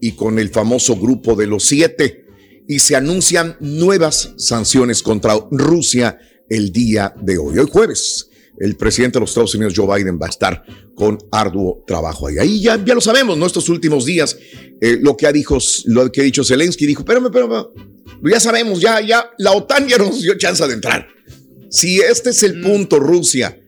[0.00, 2.26] y con el famoso grupo de los siete.
[2.66, 8.29] Y se anuncian nuevas sanciones contra Rusia el día de hoy, hoy jueves.
[8.60, 10.62] El presidente de los Estados Unidos, Joe Biden, va a estar
[10.94, 12.38] con arduo trabajo ahí.
[12.38, 13.46] Ahí ya, ya lo sabemos, ¿no?
[13.46, 14.36] Estos últimos días,
[14.80, 17.66] eh, lo, que ha dicho, lo que ha dicho Zelensky, dijo, espérame, espérame,
[18.22, 21.08] ya sabemos, ya, ya, la OTAN ya nos dio chance de entrar.
[21.70, 23.58] Si este es el punto, Rusia,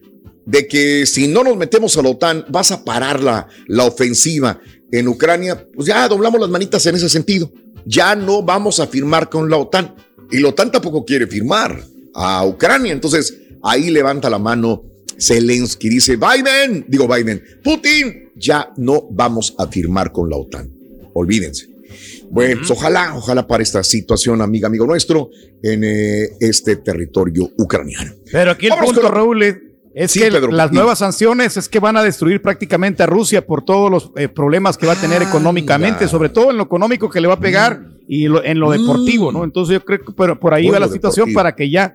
[0.44, 4.60] de que si no nos metemos a la OTAN, vas a parar la, la ofensiva
[4.90, 7.50] en Ucrania, pues ya doblamos las manitas en ese sentido.
[7.86, 9.94] Ya no vamos a firmar con la OTAN.
[10.30, 11.82] Y la OTAN tampoco quiere firmar
[12.14, 12.92] a Ucrania.
[12.92, 14.82] Entonces, ahí levanta la mano
[15.18, 15.88] Zelensky.
[15.88, 20.70] Dice, Biden, digo Biden, Putin, ya no vamos a firmar con la OTAN.
[21.14, 21.68] Olvídense.
[22.30, 25.28] Bueno, pues ojalá, ojalá para esta situación, amiga, amigo nuestro,
[25.62, 28.12] en eh, este territorio ucraniano.
[28.30, 29.56] Pero aquí el Vámonos punto, Raúl, es-
[29.94, 33.44] es Sí, que Pedro, las nuevas sanciones es que van a destruir prácticamente a Rusia
[33.46, 37.10] por todos los eh, problemas que va a tener económicamente, sobre todo en lo económico
[37.10, 39.44] que le va a pegar y lo- en lo deportivo, ¿no?
[39.44, 41.38] Entonces yo creo que por ahí Bueno, va la situación deportivo.
[41.38, 41.94] para que ya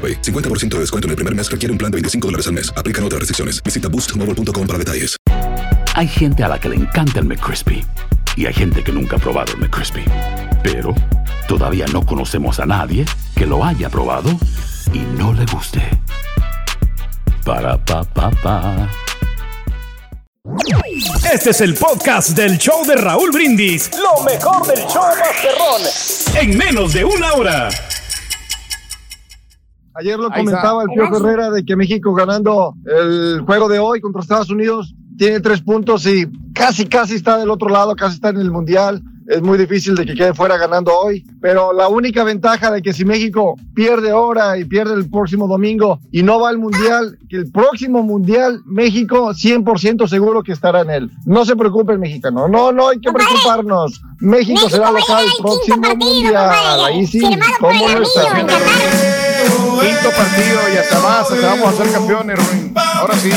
[0.00, 0.22] AroPay.
[0.22, 2.72] 50% de descuento en el primer mes requiere un plan de 25 dólares al mes.
[2.74, 3.62] Aplican otras restricciones.
[3.62, 5.16] Visita boostmobile.com para detalles.
[5.94, 7.84] Hay gente a la que le encanta el McCrispy
[8.36, 10.04] y hay gente que nunca ha probado el McCrispy.
[10.62, 10.94] Pero
[11.48, 14.30] todavía no conocemos a nadie que lo haya probado
[14.92, 15.82] y no le guste.
[17.44, 18.88] Para pa pa pa.
[21.32, 23.90] Este es el podcast del show de Raúl Brindis.
[23.92, 25.82] Lo mejor del show Masterrón.
[26.34, 27.68] En menos de una hora.
[29.94, 30.88] Ayer lo Ahí comentaba el.
[30.88, 35.60] Pío Herrera de que México ganando el juego de hoy contra Estados Unidos tiene tres
[35.60, 39.02] puntos y casi, casi está del otro lado, casi está en el Mundial.
[39.28, 42.92] Es muy difícil de que quede fuera ganando hoy, pero la única ventaja de que
[42.92, 47.36] si México pierde ahora y pierde el próximo domingo y no va al Mundial, que
[47.36, 51.10] el próximo Mundial México 100% seguro que estará en él.
[51.26, 54.00] No se preocupen mexicano, no, no hay que preocuparnos.
[54.18, 56.80] México, será local el próximo Mundial.
[56.86, 57.22] Ahí sí,
[57.60, 59.09] ¿cómo no está?
[61.28, 62.72] Vamos a ser campeones, Ruin.
[62.94, 63.30] Ahora sí.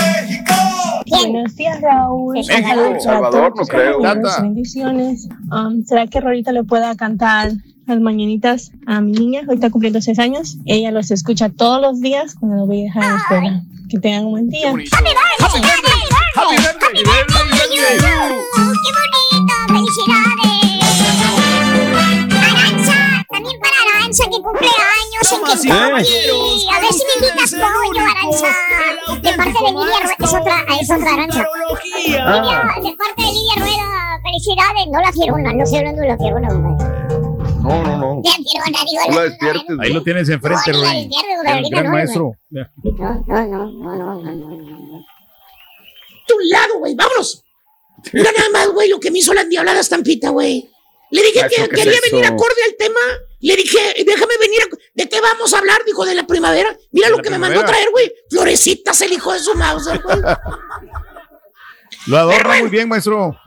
[1.08, 2.34] Buenos días, Raúl.
[2.36, 3.00] México.
[3.00, 4.00] Salvador, no creo.
[4.42, 5.28] Bendiciones.
[5.52, 7.52] Um, ¿Será que Rolita le pueda cantar
[7.86, 9.42] las mañanitas a mi niña?
[9.48, 10.58] Hoy está cumpliendo seis años.
[10.66, 13.62] Ella los escucha todos los días cuando lo voy a dejar a la escuela.
[13.90, 14.70] Que tengan un buen día.
[14.70, 14.94] ¡Happy birthday!
[15.40, 16.02] ¡Happy birthday!
[16.36, 17.84] ¡Happy birthday to you!
[18.48, 19.54] ¡Qué bonito!
[19.68, 20.33] ¡Felicidades!
[24.14, 26.68] Aranza que cumple años en Kentucky.
[26.72, 28.48] A ver si me invitas pollo, Aranza.
[29.22, 31.48] De parte de Lidia Rueda, es otra, es otra Aranza.
[32.06, 32.76] Lidia, Ah.
[32.82, 34.88] de parte de Lidia Rueda, felicidades.
[34.92, 36.86] No la fierona, no hablando de la fierona, hombre.
[37.64, 38.22] No, no, no.
[38.24, 39.78] Fierona, No la despiertes.
[39.80, 41.10] Ahí lo tienes enfrente, No, Ruin.
[41.48, 42.32] el gran no, maestro.
[42.52, 42.70] No,
[43.26, 45.06] no, no, no, no, no, no.
[46.28, 47.44] Tu lado, güey, vámonos.
[48.12, 50.70] Mira nada más, güey, lo que me hizo la endiablada estampita, güey.
[51.14, 53.00] Le dije ¿Eso que quería es venir acorde al tema.
[53.40, 54.62] Le dije, déjame venir.
[54.64, 55.84] a- ¿De qué vamos a hablar?
[55.86, 56.76] Dijo, de la primavera.
[56.92, 58.12] Mira De lo que me mandó a traer, güey.
[58.30, 60.20] Florecitas, el hijo de su mouse, güey.
[62.08, 63.40] Lo adorna muy bien, maestro.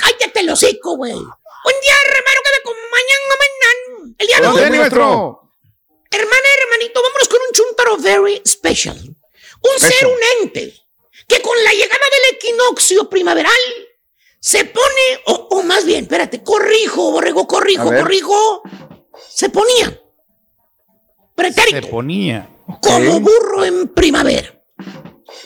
[0.00, 1.12] Cállate el hocico, güey.
[1.12, 2.62] Un día, hermano, que me
[4.62, 5.50] Tenis, maestro.
[6.10, 8.96] Hermana, hermanito, vámonos con un chuntaro very special.
[8.98, 10.74] Un ser, un ente,
[11.28, 13.52] que con la llegada del equinoccio primaveral
[14.44, 18.62] se pone, o, o más bien, espérate, corrijo, borrego, corrijo, corrijo,
[19.28, 20.00] se ponía
[21.36, 22.50] pretérito, Se ponía.
[22.82, 24.58] como burro en primavera.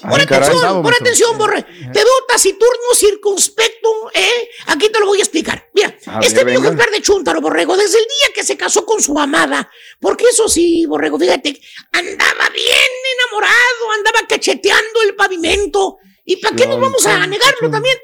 [0.00, 1.62] Pon atención, pon atención, borre.
[1.62, 4.48] Te veo taciturno, circunspecto, ¿eh?
[4.68, 5.68] Aquí te lo voy a explicar.
[5.74, 8.86] Mira, A este ver, viejo ejemplar de Chuntaro, borrego, desde el día que se casó
[8.86, 9.70] con su amada,
[10.00, 11.60] porque eso sí, borrego, fíjate,
[11.92, 15.98] andaba bien enamorado, andaba cacheteando el pavimento.
[16.24, 17.96] ¿Y para qué nos vamos a negarlo también?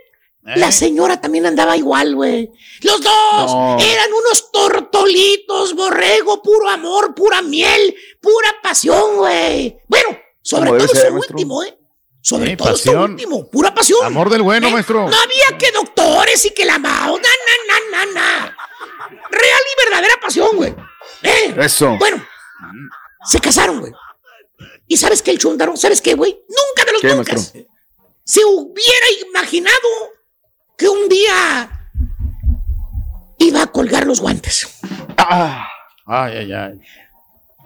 [0.45, 2.51] La señora también andaba igual, güey.
[2.81, 3.13] Los dos
[3.47, 3.77] No.
[3.79, 9.79] eran unos tortolitos, borrego, puro amor, pura miel, pura pasión, güey.
[9.87, 10.09] Bueno,
[10.43, 11.35] sobre todo ser, eso maestro.
[11.37, 11.79] último, ¿eh?
[12.21, 13.11] Sobre todo esto pasión.
[13.13, 14.05] último, pura pasión.
[14.05, 14.73] Amor del bueno, ¿Eh?
[14.73, 15.09] maestro.
[15.09, 18.57] No había que doctores y que la mao, na, na, na, na, na.
[19.31, 20.75] Real y verdadera pasión, güey.
[21.23, 21.55] ¿Eh?
[21.59, 21.97] Eso.
[22.01, 22.25] Bueno,
[23.31, 23.93] se casaron, güey.
[24.89, 25.77] ¿Y sabes qué, el chúndaro?
[25.77, 26.33] ¿Sabes qué, güey?
[26.49, 27.37] Nunca de los ¿Qué, nunca.
[28.25, 29.77] Se hubiera imaginado
[30.83, 31.89] que un día
[33.39, 34.69] iba a colgar los guantes.
[35.17, 35.67] Ah,
[36.07, 36.81] Ay, ay, ay.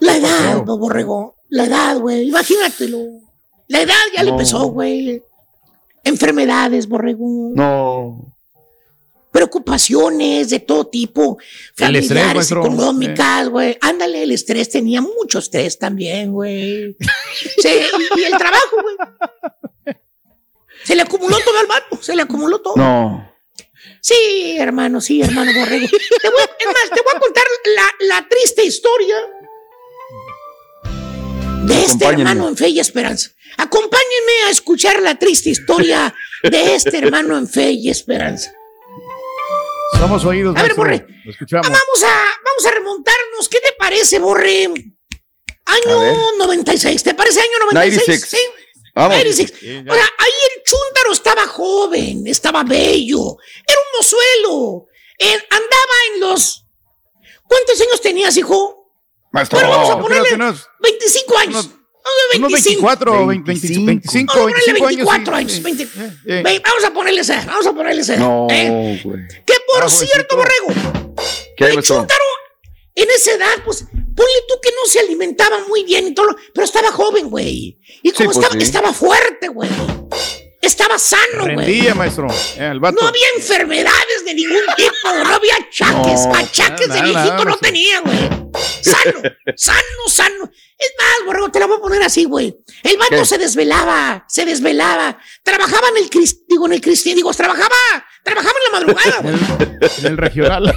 [0.01, 1.37] La edad, borrego.
[1.49, 2.29] La edad, güey.
[2.29, 2.99] Imagínatelo.
[3.69, 4.37] La edad ya le No.
[4.37, 5.23] empezó, güey.
[6.05, 7.53] Enfermedades, borrego.
[7.55, 8.33] no.
[9.33, 11.37] Preocupaciones de todo tipo.
[11.75, 13.77] Familiares, económicas, güey.
[13.83, 14.71] Ándale, el estrés.
[14.71, 16.97] Tenía mucho estrés también, güey.
[17.63, 19.97] Sí, y, y el trabajo, güey.
[20.87, 21.99] Se le acumuló todo al vato.
[22.01, 22.77] Se le acumuló todo.
[22.77, 23.35] No.
[24.01, 25.89] Sí, hermano, sí, hermano Borrego.
[25.89, 29.17] Te voy, es más, te voy a contar la, la triste historia
[31.65, 33.31] de este hermano en fe y esperanza.
[33.57, 38.53] Acompáñenme a escuchar la triste historia de este hermano en fe y esperanza.
[39.99, 40.75] Somos oídos, A ver.
[40.75, 41.07] Borre.
[41.27, 41.67] Escuchamos.
[41.67, 43.49] Vamos a, vamos a remontarnos.
[43.51, 44.65] ¿Qué te parece, Borre?
[45.65, 47.03] Año 96.
[47.03, 48.07] ¿Te parece año 96?
[48.07, 48.31] 96.
[48.31, 48.56] Sí.
[48.97, 49.11] Vamos.
[49.19, 49.51] 96.
[49.89, 53.37] O sea, ahí el chúntaro estaba joven, estaba bello,
[53.67, 54.87] era un mozuelo,
[55.19, 56.65] eh, andaba en los...
[57.47, 58.91] ¿Cuántos años tenías, hijo?
[59.31, 59.59] Maestro.
[59.61, 61.67] Bueno, vamos a ponerle que unos- 25 años.
[61.67, 61.77] unos-
[62.37, 65.53] Unos 24, 20, 25, 25, Vamos a ponerle 25 24 años.
[65.53, 65.53] años.
[65.53, 65.63] sí.
[65.63, 65.83] 20.
[66.39, 68.17] Eh, Ve, Vamos a ponerle esa, vamos a ponerle esa.
[68.17, 69.01] No, ¿eh?
[69.05, 69.27] güey.
[69.45, 70.37] Que por Ah, cierto.
[70.37, 70.67] Borrego,
[71.57, 72.25] ¿Qué el chúntaro
[72.95, 73.85] en esa edad, pues,
[74.17, 77.79] ponle tú que no se alimentaba muy bien y todo, lo- pero estaba joven, güey.
[78.03, 78.67] Y como pues estaba, sí.
[78.67, 79.69] estaba fuerte, güey.
[80.63, 81.95] Estaba sano, güey.
[81.95, 82.27] Maestro.
[82.57, 82.99] Eh, el vato.
[83.01, 84.93] No había enfermedades de ningún tipo,
[85.25, 88.19] no había achaques, No, achaques de viejito nada, no tenía, güey.
[88.83, 89.21] Sano,
[89.57, 90.51] sano, sano.
[90.79, 92.57] Es más, borrego, te la voy a poner así, güey.
[92.83, 93.25] El vato ¿Qué?
[93.25, 95.19] se desvelaba, se desvelaba.
[95.43, 97.75] Trabajaba en el cris- digo, en el cristiano, digo, trabajaba,
[98.25, 99.35] trabajaba en la madrugada, güey.
[99.99, 100.75] En el regional.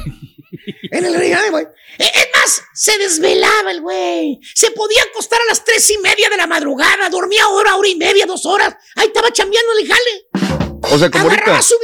[0.92, 1.66] En el regional, güey.
[2.00, 4.40] Eh, Es más, se desvelaba el güey.
[4.56, 7.10] Se podía acostar a las tres y media de la madrugada.
[7.10, 8.76] Dormía hora, hora y media, dos horas.
[8.96, 10.90] Ahí estaba chambeando el jale.
[10.94, 11.62] O sea, como agarraba ahorita.
[11.62, 11.76] su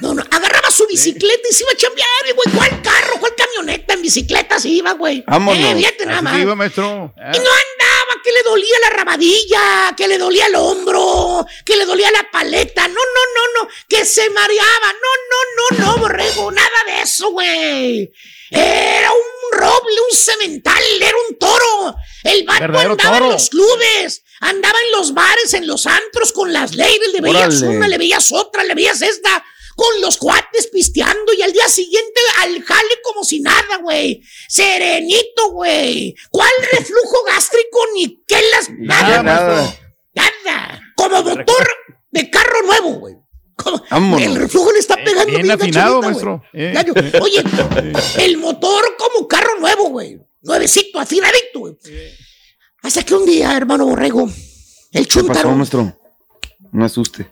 [0.00, 2.56] no, no, agarraba su bicicleta y se iba a chambear, güey.
[2.56, 3.20] ¿Cuál carro?
[3.20, 3.92] ¿Cuál camioneta?
[3.94, 5.22] En bicicleta se iba, güey.
[5.26, 5.62] Vámonos.
[5.62, 6.34] Eh, fíjate nada Así más.
[6.36, 6.84] se iba, maestro.
[7.16, 7.93] Y no andaba
[8.24, 12.88] que le dolía la rabadilla, que le dolía el hombro, que le dolía la paleta.
[12.88, 13.00] No, no,
[13.60, 14.92] no, no, que se mareaba.
[14.94, 18.10] No, no, no, no, borrego, nada de eso, güey.
[18.50, 21.96] Era un roble, un cemental, era un toro.
[22.22, 23.26] El vato Verdadero andaba toro.
[23.26, 27.60] en los clubes, andaba en los bares, en los antros con las ladies, le veías
[27.62, 27.76] Órale.
[27.76, 29.44] una, le veías otra, le veías esta.
[29.76, 34.22] Con los cuates pisteando y al día siguiente al jale como si nada, güey.
[34.48, 36.14] Serenito, güey.
[36.30, 38.70] ¿Cuál reflujo gástrico ni qué las...
[38.70, 39.74] Nada, Nada,
[40.14, 40.80] Nada.
[40.96, 41.68] Como motor
[42.10, 43.14] de carro nuevo, güey.
[43.56, 44.18] Como-.
[44.18, 46.42] El reflujo le está eh, pegando bien gacho afinado, maestro.
[46.52, 46.64] güey.
[46.64, 47.20] Eh.
[47.20, 47.42] Oye,
[48.24, 50.18] el motor como carro nuevo, güey.
[50.42, 51.76] Nuevecito, afinadito, güey.
[52.82, 54.28] Hasta que un día, hermano Borrego,
[54.92, 55.50] el ¿Qué pasó, chuntaro...
[55.52, 55.98] maestro?
[56.72, 57.30] No asuste.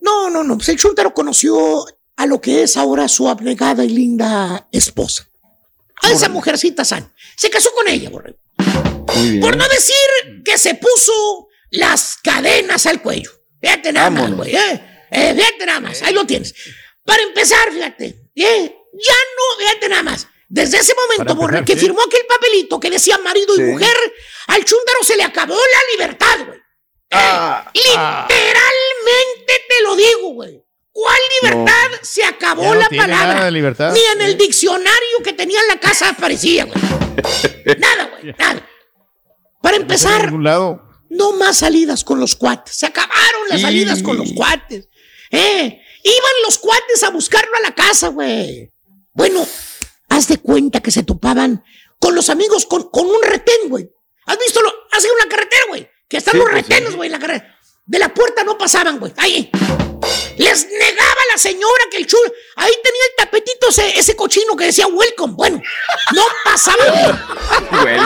[0.00, 0.56] No, no, no.
[0.56, 1.84] Pues el Chuntaro conoció
[2.16, 5.28] a lo que es ahora su abnegada y linda esposa.
[6.02, 7.12] A esa mujercita san.
[7.36, 8.38] Se casó con ella, borrego.
[9.40, 13.30] Por no decir que se puso las cadenas al cuello.
[13.60, 14.54] Fíjate nada más, güey.
[14.54, 15.06] ¿eh?
[15.10, 16.02] Eh, fíjate nada más.
[16.02, 16.54] Ahí lo tienes.
[17.04, 18.06] Para empezar, fíjate.
[18.36, 18.76] ¿eh?
[18.94, 20.26] Ya no, fíjate nada más.
[20.48, 21.80] Desde ese momento, borre, que sí.
[21.80, 23.60] firmó aquel papelito que decía marido Sí.
[23.62, 23.96] y mujer,
[24.46, 26.58] al Chuntaro se le acabó la libertad, güey.
[27.10, 30.64] Ah, Literalmente te lo digo, güey.
[30.92, 32.00] ¿Cuál libertad?
[32.02, 33.34] Se acabó no la palabra.
[33.34, 33.92] nada de libertad.
[33.92, 36.78] Ni en el diccionario que tenía en la casa aparecía, güey.
[37.78, 38.68] nada, güey, nada.
[39.62, 40.82] Para empezar, lado.
[41.10, 42.74] no más salidas con los cuates.
[42.74, 44.88] Se acabaron las salidas con los cuates.
[45.30, 48.72] Eh, iban los cuates a buscarlo a la casa, güey.
[49.12, 49.46] Bueno,
[50.08, 51.62] haz de cuenta que se topaban
[52.00, 53.88] con los amigos con, con un retén, güey.
[54.26, 55.88] ¿Has visto lo, en la carretera, güey?
[56.08, 56.96] Que están Sí, los pues, retenes, sí.
[56.96, 57.58] güey, en la carretera.
[57.86, 59.12] De la puerta no pasaban, güey.
[59.16, 59.47] Ahí.
[61.90, 62.32] Que el chulo.
[62.56, 65.34] Ahí tenía el tapetito ese, ese cochino que decía welcome.
[65.34, 65.62] Bueno,
[66.14, 67.22] no pasaban.
[67.70, 67.96] güey.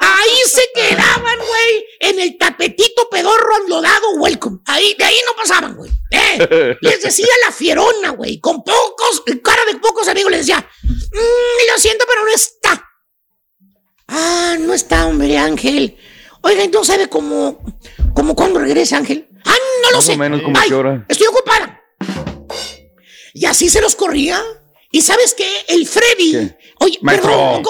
[0.00, 4.60] Ahí se quedaban, güey, en el tapetito pedorro enlodado, welcome.
[4.66, 5.90] Ahí, de ahí no pasaban, güey.
[6.10, 11.72] Eh, les decía la fierona, güey, con pocos, cara de pocos amigos, les decía, "Mm,
[11.72, 12.88] lo siento, pero no está.
[14.08, 15.96] Ah, no está, hombre, Ángel.
[16.42, 17.62] Oiga, ¿no sabe cómo,
[18.14, 19.28] cómo cuándo regresa Ángel?
[19.44, 20.12] Ah, no lo Más sé.
[20.12, 21.04] o menos como Ay, qué hora.
[21.08, 21.71] Estoy ocupada.
[23.34, 24.42] Y así se los corría.
[24.90, 25.48] ¿Y sabes qué?
[25.68, 26.52] El Freddy.
[26.80, 27.30] Oye, Maestro.
[27.30, 27.64] perdón,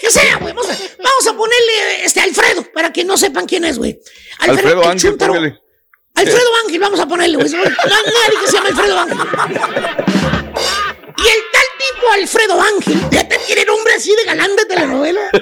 [0.00, 0.52] que sea, güey.
[0.52, 3.98] Vamos a, vamos a ponerle este Alfredo para que no sepan quién es, güey.
[4.40, 5.58] Alfredo el Ángel, póngale.
[6.14, 7.50] Alfredo Ángel, vamos a ponerle, güey.
[7.50, 9.18] No hay nadie que se llame Alfredo Ángel.
[11.16, 15.30] Y el tal tipo Alfredo Ángel, ya te tiene nombre así de galán de telenovela.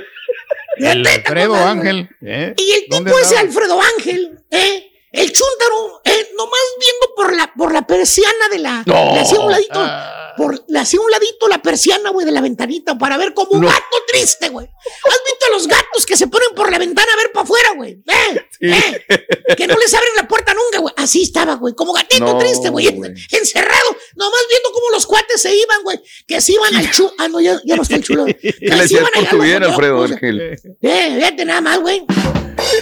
[0.78, 1.54] El Neta, Alfredo.
[1.54, 2.08] Ángel.
[2.22, 2.54] ¿eh?
[2.56, 3.36] Y el ¿Dónde tipo ese?
[3.36, 4.91] Alfredo Ángel, ¿eh?
[5.12, 6.28] El chúntaro, ¿eh?
[6.36, 8.82] Nomás viendo por la, por la persiana de la.
[8.86, 9.14] No.
[9.14, 9.72] Le hacía un ladito.
[9.74, 10.18] Ah.
[10.34, 13.60] Por, le hacía un ladito la persiana, güey, de la ventanita para ver como un
[13.60, 13.68] No.
[13.68, 14.66] gato triste, güey.
[14.66, 17.68] ¿Has visto a los gatos que se ponen por la ventana a ver para afuera,
[17.76, 18.02] güey?
[18.08, 18.46] ¿Eh?
[18.62, 19.54] ¿Eh?
[19.54, 20.94] Que no les abren la puerta nunca, güey.
[20.96, 21.74] Así estaba, güey.
[21.74, 22.86] Como gatito No, triste, güey.
[22.86, 23.96] Encerrado.
[24.16, 26.00] Nomás viendo cómo los cuates se iban, güey.
[26.26, 27.12] Que se iban al chu.
[27.18, 28.24] Ah, no, ya, ya no está el chulo.
[28.40, 30.58] ¿Qué le decías por tu bien, Alfredo Ángel?
[30.80, 32.02] Eh, fíjate nada más, güey.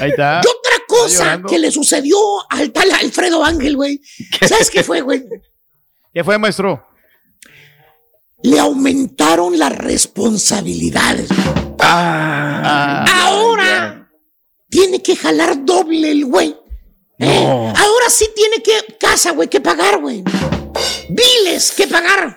[0.01, 0.41] Ahí está.
[0.45, 0.70] Y otra
[1.03, 1.49] cosa llorando.
[1.49, 2.17] que le sucedió
[2.51, 4.01] al tal Alfredo Ángel, güey.
[4.49, 5.25] ¿Sabes qué fue, güey?
[6.13, 6.87] ¿Qué fue, maestro?
[8.43, 11.29] Le aumentaron las responsabilidades.
[11.81, 14.11] Ah, Ahora
[14.69, 16.57] tiene que jalar doble el güey.
[17.19, 17.45] ¿eh?
[17.47, 20.23] Ahora sí tiene que casa, güey, que pagar, güey.
[21.09, 22.35] Biles que pagar.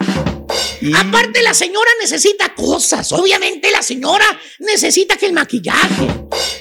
[0.97, 3.11] Aparte, la señora necesita cosas.
[3.11, 4.26] Obviamente, la señora
[4.59, 6.07] necesita que el maquillaje,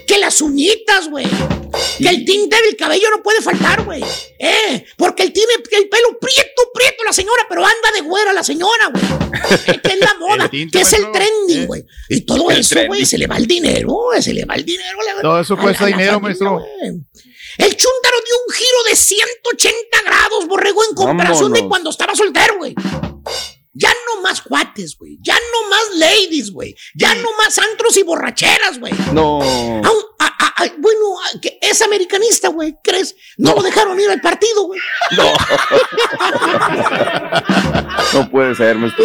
[0.07, 1.27] que las uñitas, güey.
[1.99, 4.03] Que el tinte del cabello no puede faltar, güey.
[4.39, 8.45] Eh, porque él tiene el pelo prieto, prieto la señora, pero anda de güera la
[8.45, 9.05] señora, güey.
[9.69, 11.67] Eh, que es la moda, El que es el trending, Eh.
[11.67, 11.85] güey.
[12.11, 14.99] Y todo El eso, güey, se le va el dinero, se le va el dinero.
[15.23, 16.63] Todo eso cuesta dinero, maestro.
[17.59, 22.57] El chúntaro dio un giro de 180 grados, borrego, en comparación de cuando estaba soltero,
[22.59, 22.75] güey.
[23.75, 25.17] Ya no más cuates, güey.
[25.23, 26.77] Ya no más ladies, güey.
[26.95, 28.93] Ya no más antros y borracheras, güey.
[29.15, 29.41] No.
[29.43, 32.77] Aun- a- a- a- bueno, a- que es americanista, güey.
[32.85, 33.15] ¿Crees?
[33.39, 34.79] No, lo dejaron ir al partido, güey.
[35.17, 35.33] No.
[38.13, 39.05] No puede ser, maestro.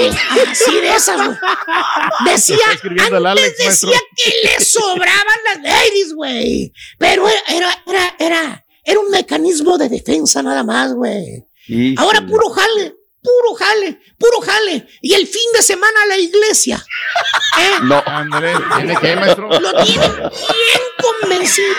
[0.51, 1.37] Así de esas, güey.
[2.25, 3.91] Decía, antes Alex, decía maestro.
[4.15, 6.73] que le sobraban las ladies, güey.
[6.97, 11.45] Pero era, era, era, era un mecanismo de defensa nada más, güey.
[11.97, 14.87] Ahora puro jale, puro jale, puro jale.
[15.01, 16.83] Y el fin de semana a la iglesia.
[17.59, 17.71] ¿Eh?
[17.83, 18.01] No.
[18.05, 19.49] Ándale, ¿tiene que, maestro?
[19.49, 20.81] Lo tienen bien
[21.21, 21.75] convencido.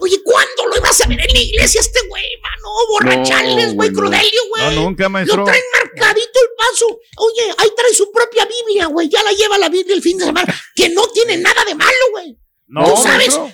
[0.00, 2.68] Oye, ¿cuándo lo ibas a ver en la iglesia este güey, mano?
[2.90, 3.98] Borrachales, No, güey, güey, no.
[4.00, 4.76] crudelio, No, güey.
[4.76, 5.44] nunca, Lo maestro.
[5.44, 7.00] traen marcadito el paso.
[7.18, 9.08] Oye, ahí trae su propia Biblia, güey.
[9.08, 10.52] Ya la lleva la Biblia el fin de semana.
[10.74, 12.36] Que no tiene nada de malo, güey.
[12.66, 13.52] No, Tú sabes maestro.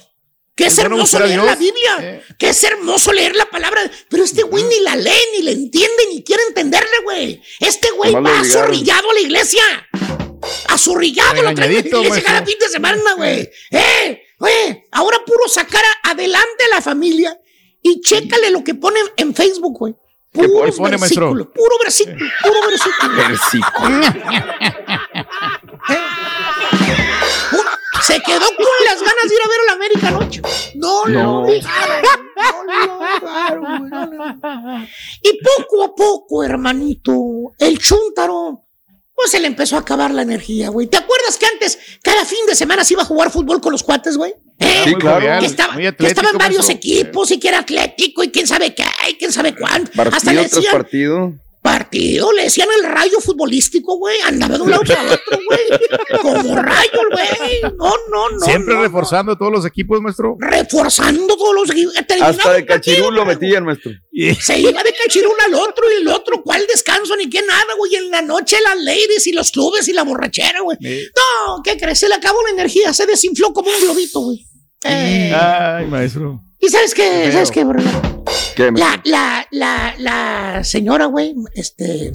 [0.58, 1.46] Que es Es bueno hermoso leer Dios.
[1.46, 1.96] la Biblia.
[2.00, 2.22] Eh.
[2.36, 3.80] Que es hermoso leer la palabra.
[4.08, 7.40] Pero este güey ni la lee, ni la entiende, ni quiere entenderle, güey.
[7.60, 9.62] Este güey va azorrillado a la iglesia.
[10.68, 13.48] Azorrillado lo traen a la iglesia cada fin de semana, güey.
[13.70, 14.84] Eh, güey.
[14.90, 17.38] Ahora puro sacar a- adelante a la familia.
[17.80, 19.94] Y chécale lo que pone en Facebook, güey.
[20.32, 21.32] ¿Qué Puro pone, maestro?
[21.32, 23.16] versículo, puro versículo, puro versículo.
[23.28, 24.00] Versículo.
[28.08, 30.42] Se quedó con las ganas de ir a ver a la América anoche.
[30.74, 31.40] No, No.
[31.42, 32.02] lo dejaron.
[32.66, 34.88] No lo dejaron,
[35.22, 37.12] Y poco a poco, hermanito,
[37.58, 38.64] el chúntaro,
[39.14, 40.86] pues se le empezó a acabar la energía, güey.
[40.86, 43.82] ¿Te acuerdas que antes, cada fin de semana se iba a jugar fútbol con los
[43.82, 44.34] cuates, güey?
[44.60, 44.82] ¿Eh?
[44.84, 45.16] Sí, claro.
[45.20, 48.46] jovial, Que estaba, muy que estaba en varios equipos y que era atlético y quién
[48.46, 49.90] sabe qué, y quién sabe cuánto.
[49.90, 51.32] Hasta Partido le tras decían, partido.
[51.60, 54.18] Partido, le decían el rayo futbolístico, güey.
[54.24, 56.20] Andaba de un lado para otro, güey.
[56.22, 57.60] Como rayo, güey.
[57.76, 58.40] No, no, no.
[58.40, 60.36] Siempre no, reforzando todos los equipos, maestro.
[60.38, 61.68] Reforzando todos los.
[61.68, 63.92] terminaba Hasta de cachirú lo metían, maestro.
[64.40, 67.94] Se iba de cachirún al otro y el otro, ¿cuál descanso ni qué nada, güey?
[67.96, 70.78] En la noche las ladies y los clubes y la borrachera, güey.
[70.80, 71.98] No, ¿qué crees?
[71.98, 74.46] Se le acabó la energía, se desinfló como un globito, güey.
[74.84, 76.40] Eh, Ay, maestro.
[76.60, 77.30] ¿Y sabes qué?
[77.32, 77.80] ¿Sabes qué, bro?
[78.56, 82.12] ¿Qué, La, la, la, la señora, güey, este,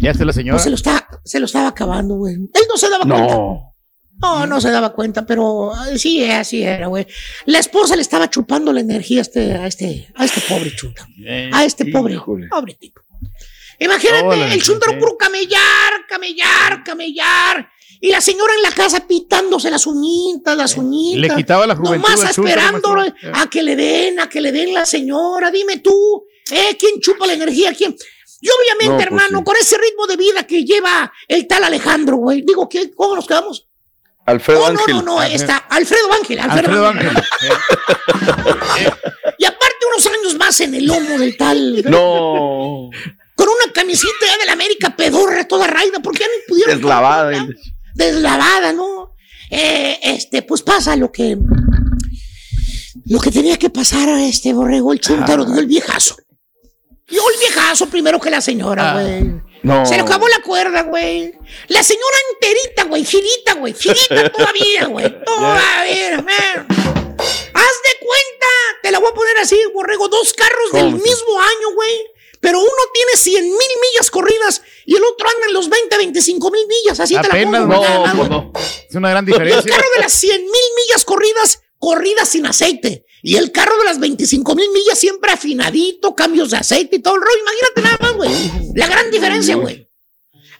[0.00, 0.56] Ya está la señora.
[0.56, 2.34] pues se lo está, se lo estaba acabando, güey.
[2.34, 3.34] Él no se daba cuenta.
[3.34, 3.74] No.
[4.20, 7.06] No, no se daba cuenta, pero eh, sí, así era, güey.
[7.46, 11.06] La esposa le estaba chupando la energía a este, a este, a este pobre chuta.
[11.52, 12.48] A este pobre, Híjole.
[12.48, 13.00] pobre tipo.
[13.78, 14.96] Imagínate, el gente.
[14.98, 17.68] puro camellar, camellar, camellar.
[18.00, 21.20] Y la señora en la casa pitándose las uñitas, las uñitas.
[21.30, 22.96] Le quitaba la juventud Nomás esperando
[23.34, 25.50] a que le den, a que le den la señora.
[25.50, 26.76] Dime tú, ¿eh?
[26.78, 27.74] ¿Quién chupa la energía?
[27.74, 27.96] ¿Quién?
[28.40, 29.44] Y obviamente, No, pues hermano, sí.
[29.44, 32.42] con ese ritmo de vida que lleva el tal Alejandro, güey.
[32.42, 32.92] Digo, ¿qué?
[32.94, 33.66] ¿cómo nos quedamos?
[34.26, 34.94] Alfredo Oh, no, Ángel.
[34.96, 36.38] no, no, está Alfredo Ángel.
[36.38, 37.10] Alfredo, Alfredo Ángel.
[39.38, 41.82] Y aparte unos años más en el lomo del tal.
[41.84, 42.90] No.
[43.34, 46.76] Con una camisita ya de la América pedorra, toda raida, porque ya ni pudieron.
[46.76, 47.46] Deslavada.
[47.98, 49.16] Deslavada, ¿no?
[49.50, 51.36] Eh, este, pues pasa lo que.
[53.06, 56.16] Lo que tenía que pasar a este borrego, el chúntaro, dio el viejazo.
[57.08, 59.42] Dio el viejazo primero que la señora, güey.
[59.62, 59.84] No.
[59.84, 61.32] Se le acabó la cuerda, güey.
[61.66, 65.24] La señora enterita, güey, girita, güey, girita todavía, güey.
[65.24, 66.66] Todavía, man.
[66.68, 68.46] Haz de cuenta,
[68.82, 72.17] te la voy a poner así, borrego, dos carros del mismo año, güey.
[72.40, 76.50] Pero uno tiene 100 mil millas corridas y el otro anda en los 20, 25
[76.50, 77.00] mil millas.
[77.00, 77.74] Así te la Apenas, pongo.
[77.74, 78.52] no, nada pues no.
[78.88, 79.70] Es una gran Y el diferencia.
[79.76, 83.04] carro de las 100 mil millas corridas, corridas sin aceite.
[83.22, 87.16] Y el carro de las 25 mil millas siempre afinadito, cambios de aceite y todo
[87.16, 87.38] el rollo.
[87.42, 88.72] Imagínate nada más, güey.
[88.76, 89.86] La gran diferencia, güey.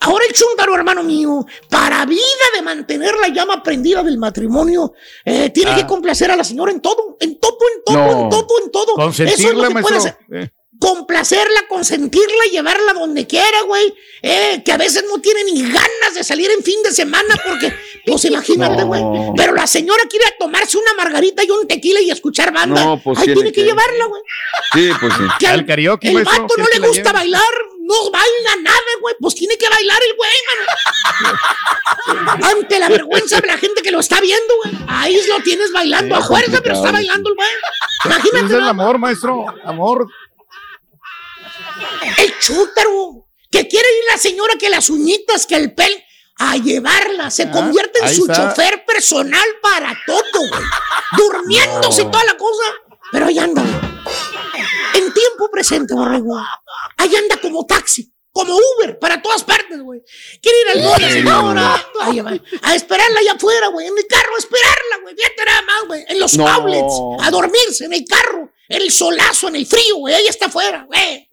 [0.01, 2.21] Ahora el chúntaro, hermano mío, para vida
[2.55, 4.93] de mantener la llama prendida del matrimonio,
[5.25, 5.77] eh, tiene Ah.
[5.77, 8.23] que complacer a la señora en todo, en todo, en todo, No.
[8.23, 9.09] en todo, en todo.
[9.11, 13.93] Eso es lo que puede hacer Eh, complacerla, consentirla, llevarla donde quiera, güey.
[14.23, 17.73] Eh, que a veces no tiene ni ganas de salir en fin de semana porque,
[18.07, 18.87] pues imagínate, No.
[18.87, 19.03] güey.
[19.37, 22.85] Pero la señora quiere tomarse una margarita y un tequila y escuchar banda.
[22.85, 24.23] No, pues Ahí tiene tiene que, que- llevarla, güey.
[24.73, 25.23] Sí, pues sí.
[25.39, 27.13] Que Al karaoke, el vato no ¿quieres le gusta lleve?
[27.13, 27.43] bailar,
[27.81, 29.15] no baila nada, güey.
[29.21, 31.39] Pues tiene que bailar el güey, mano.
[32.61, 34.75] Ante la vergüenza de la gente que lo está viendo, güey.
[34.89, 37.49] Ahí lo tienes bailando Sí, a fuerza, pero está bailando el güey.
[38.05, 38.47] Imagínate.
[38.47, 39.45] es el amor, maestro.
[39.65, 40.07] Amor.
[42.19, 43.27] El chútaro.
[43.51, 45.93] Que quiere ir la señora que las uñitas, que el pel.
[46.41, 47.31] A llevarla.
[47.31, 48.51] Se convierte en su está.
[48.51, 50.63] chofer personal para todo, güey.
[51.17, 52.63] Durmiéndose toda la cosa.
[53.11, 53.63] Pero ahí anda.
[54.95, 56.41] En tiempo presente, borrego.
[56.97, 58.13] Ahí anda como taxi.
[58.33, 60.03] Como Uber, para todas partes, güey.
[60.41, 61.03] Quiere ir al.
[62.01, 62.41] Ahí va.
[62.63, 63.87] A esperarla allá afuera, güey.
[63.87, 65.15] En el carro, a esperarla, güey.
[65.17, 66.05] Fíjate nada más, güey.
[66.09, 66.47] En los No.
[66.47, 66.95] outlets.
[67.27, 68.51] A dormirse en el carro.
[68.69, 70.15] En el solazo, en el frío, güey.
[70.15, 71.01] Ahí está afuera, güey.
[71.01, 71.29] Eh,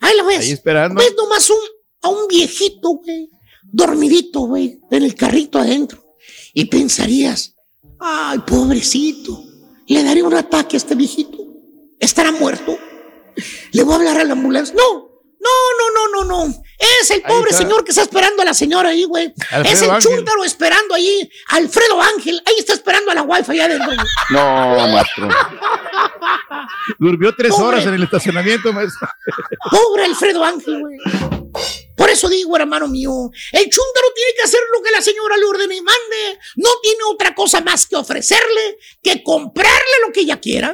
[0.00, 0.40] Ahí la ves.
[0.40, 1.00] Ahí esperando.
[1.02, 1.58] Ves nomás un,
[2.02, 3.30] a un viejito, güey,
[3.64, 6.04] dormidito, güey, en el carrito adentro.
[6.52, 7.54] Y pensarías,
[7.98, 9.42] ay, pobrecito,
[9.86, 11.38] le daré un ataque a este viejito.
[11.98, 12.78] ¿Estará muerto?
[13.72, 14.74] ¿Le voy a hablar a la ambulancia?
[14.76, 15.05] No,
[15.40, 16.54] no, no, no, no, no.
[16.78, 19.32] Es el pobre señor que está esperando a la señora ahí, güey.
[19.64, 20.12] Es el Ángel.
[20.12, 21.28] chúntaro esperando ahí.
[21.48, 23.92] Alfredo Ángel, ahí está esperando a la wifi allá adentro.
[24.30, 25.28] No, maestro.
[26.98, 27.66] Durmió tres Pobre.
[27.66, 29.08] horas en el estacionamiento, maestro.
[29.70, 30.98] Pobre Alfredo Ángel, güey.
[31.96, 33.10] Por eso digo, hermano mío,
[33.52, 36.38] el chúntaro tiene que hacer lo que la señora le ordene y mande.
[36.56, 40.72] No tiene otra cosa más que ofrecerle que comprarle lo que ella quiera.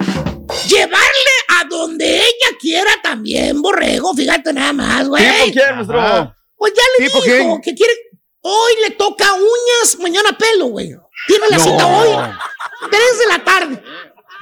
[0.69, 4.15] Llevarle a donde ella quiera también, borrego.
[4.15, 5.25] Fíjate nada más, güey.
[5.25, 6.01] ¿Tipo quién, maestro?
[6.01, 6.37] Ah.
[6.57, 7.61] Pues ya le ¿Tipo dijo quién?
[7.63, 7.93] que quiere.
[8.41, 10.91] Hoy le toca uñas, mañana pelo, güey.
[11.29, 11.65] Tiene la No.
[11.65, 12.09] cita hoy.
[12.91, 13.83] Tres de la tarde.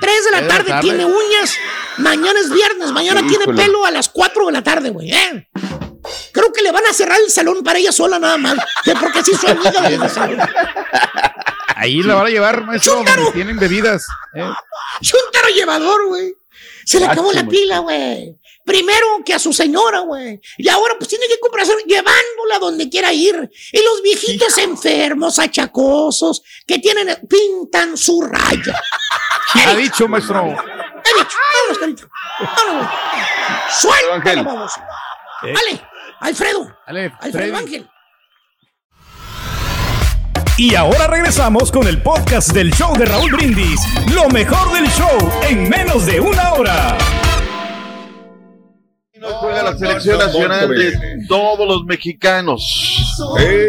[0.01, 0.81] Tres de la tarde, tarde.
[0.89, 1.55] tiene uñas.
[1.99, 2.91] Mañana es viernes.
[2.93, 5.13] Mañana tiene pelo a las cuatro de la tarde, güey.
[5.13, 5.49] ¿eh?
[6.41, 8.57] Creo que le van a cerrar el salón para ella sola nada más.
[8.83, 10.41] que Porque así su amiga de salón.
[11.77, 14.07] Ahí la van a llevar, maestro, tienen bebidas.
[14.35, 14.51] ¿eh?
[15.03, 16.35] Chúntaro llevador, güey.
[16.87, 18.35] Se le acabó la pila, güey.
[18.65, 20.41] Primero que a su señora, güey.
[20.57, 23.51] Y ahora pues tiene que comprar llevándola donde quiera ir.
[23.73, 28.81] Y los viejitos enfermos, achacosos, que tienen, pintan su raya.
[29.67, 30.47] Ha dicho, maestro.
[30.47, 32.09] He dicho, vámonos, carito.
[32.57, 32.91] Vámonos.
[33.79, 34.73] Suéltalo, vamos.
[35.43, 35.53] Eh.
[35.55, 35.90] Vale,
[36.21, 36.77] Alfredo.
[36.87, 37.57] Dale, Alfredo.
[37.57, 37.89] Ángel.
[40.59, 43.81] Y ahora regresamos con el podcast del show de Raúl Brindis.
[44.15, 46.99] Lo mejor del show en menos de una hora.
[49.19, 50.99] Nos juega la selección nacional de
[51.29, 52.63] todos los mexicanos.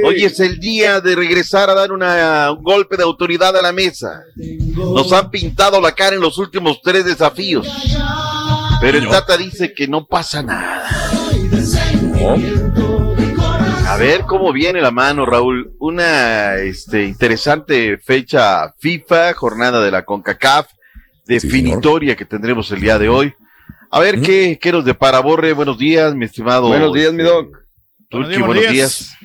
[0.06, 3.72] Hoy es el día de regresar a dar una- un golpe de autoridad a la
[3.72, 4.24] mesa.
[4.36, 7.68] Nos han pintado la cara en los últimos tres desafíos.
[8.82, 10.90] Pero el Tata dice que no pasa nada.
[13.88, 15.74] A ver cómo viene la mano, Raúl.
[15.80, 20.68] Una este, interesante fecha FIFA, jornada de la CONCACAF,
[21.26, 23.34] definitoria que tendremos el día de hoy.
[23.90, 25.54] A ver qué, qué nos depara, Borre.
[25.54, 26.68] Buenos días, mi estimado.
[26.68, 27.58] Buenos días, mi doc.
[28.12, 29.18] Buenos días, buenos buenos días.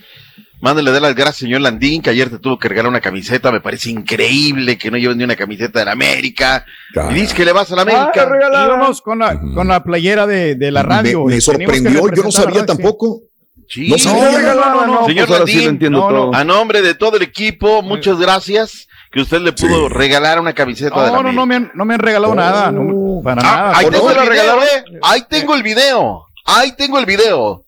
[0.61, 3.53] Mándale dar las gracias, señor Landín, que ayer te tuvo que regalar una camiseta.
[3.53, 6.65] Me parece increíble que no lleven ni una camiseta de la América.
[7.11, 8.29] Y dice que le vas a la América.
[8.55, 11.25] Ah, íbamos con la, con la playera de, de la radio.
[11.27, 13.21] Me, sorprendió, yo no sabía tampoco.
[13.69, 14.55] Sí, No sabía.
[14.55, 16.35] no, no, Señor pues ahora sí Landín, lo entiendo no, no, todo.
[16.37, 21.01] a nombre de todo el equipo, muchas gracias que usted le pudo regalar una camiseta
[21.05, 22.71] de la No, no, no me han, no me han regalado nada.
[22.71, 23.79] no, para Ah, nada.
[23.79, 24.85] ahí tengo eso el video, eh.
[25.03, 26.27] Ahí tengo el video.
[26.45, 27.65] Ahí tengo el video.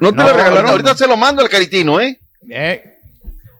[0.00, 0.70] ¿No te la regalaron?
[0.70, 2.18] Ahorita se lo mando al caritino, ¿eh?
[2.50, 2.82] Eh,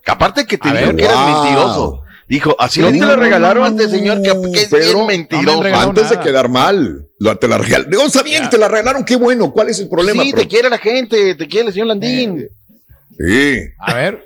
[0.05, 0.97] Que aparte que te A dijo ver.
[0.97, 2.03] que eras mentiroso.
[2.29, 3.67] Dijo, así ¿No le te la regalaron?
[3.79, 5.63] este señor que, que es Pedro, bien mentiroso.
[5.75, 7.91] Antes de quedar mal, lo- te la regalaron.
[7.93, 9.53] No sabía que te la regalaron, qué bueno.
[9.53, 10.23] ¿Cuál es el problema?
[10.23, 12.49] sí, Pero- te quiere la gente, te quiere el señor Landín.
[13.19, 13.59] Sí.
[13.79, 14.25] a ver.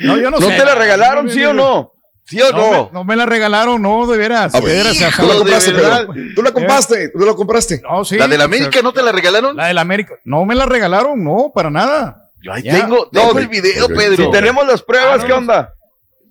[0.00, 0.56] No, yo no, ¿No sé.
[0.56, 1.92] te la regalaron, sí o no?
[2.24, 2.84] ¿Sí o No, no?
[2.86, 4.52] me, no me la regalaron, no, de veras.
[4.54, 4.82] A de
[5.16, 5.72] tú la compraste.
[5.72, 6.14] Pedro.
[6.34, 7.80] Tú la compraste, tú la compraste.
[7.88, 8.16] No, sí.
[8.16, 9.56] ¿La de la pues, América no te la regalaron?
[9.56, 10.14] La de la América.
[10.24, 12.25] No me la regalaron, no, para nada.
[12.46, 12.80] Yo ahí Ya.
[12.80, 13.88] tengo, tengo No, el video.
[13.88, 14.24] Pedro.
[14.26, 15.36] Si tenemos las pruebas, Ah, no, ¿qué no.
[15.38, 15.74] onda?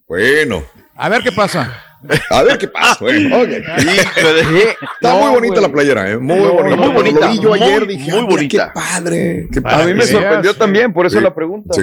[0.07, 0.63] Bueno,
[0.95, 1.81] A ver qué pasa.
[2.29, 2.97] a ver qué pasa.
[3.01, 3.49] Bueno, ok.
[3.49, 4.69] Híjole.
[4.69, 5.61] Está No, muy bonita güey.
[5.63, 6.17] la playera, ¿eh?
[6.17, 6.75] Muy No, bonita.
[6.77, 8.71] muy bonita, Lo vi yo muy, ayer, dije, muy ah, mira, bonita.
[8.73, 9.47] Qué padre.
[9.51, 11.23] Qué A mí me sorprendió también, por eso Sí.
[11.23, 11.73] la pregunta.
[11.73, 11.81] Sí.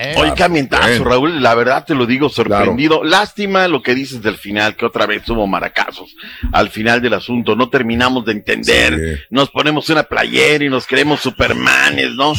[0.00, 1.04] Eh, Oye, qué ambientazo, Bien.
[1.04, 3.02] Raúl, la verdad te lo digo, sorprendido.
[3.02, 6.14] Lástima lo que dices del final, que otra vez hubo maracazos
[6.52, 7.56] al final del asunto.
[7.56, 8.94] No terminamos de entender.
[9.18, 9.22] Sí.
[9.30, 12.32] Nos ponemos una playera y nos creemos supermanes, ¿no?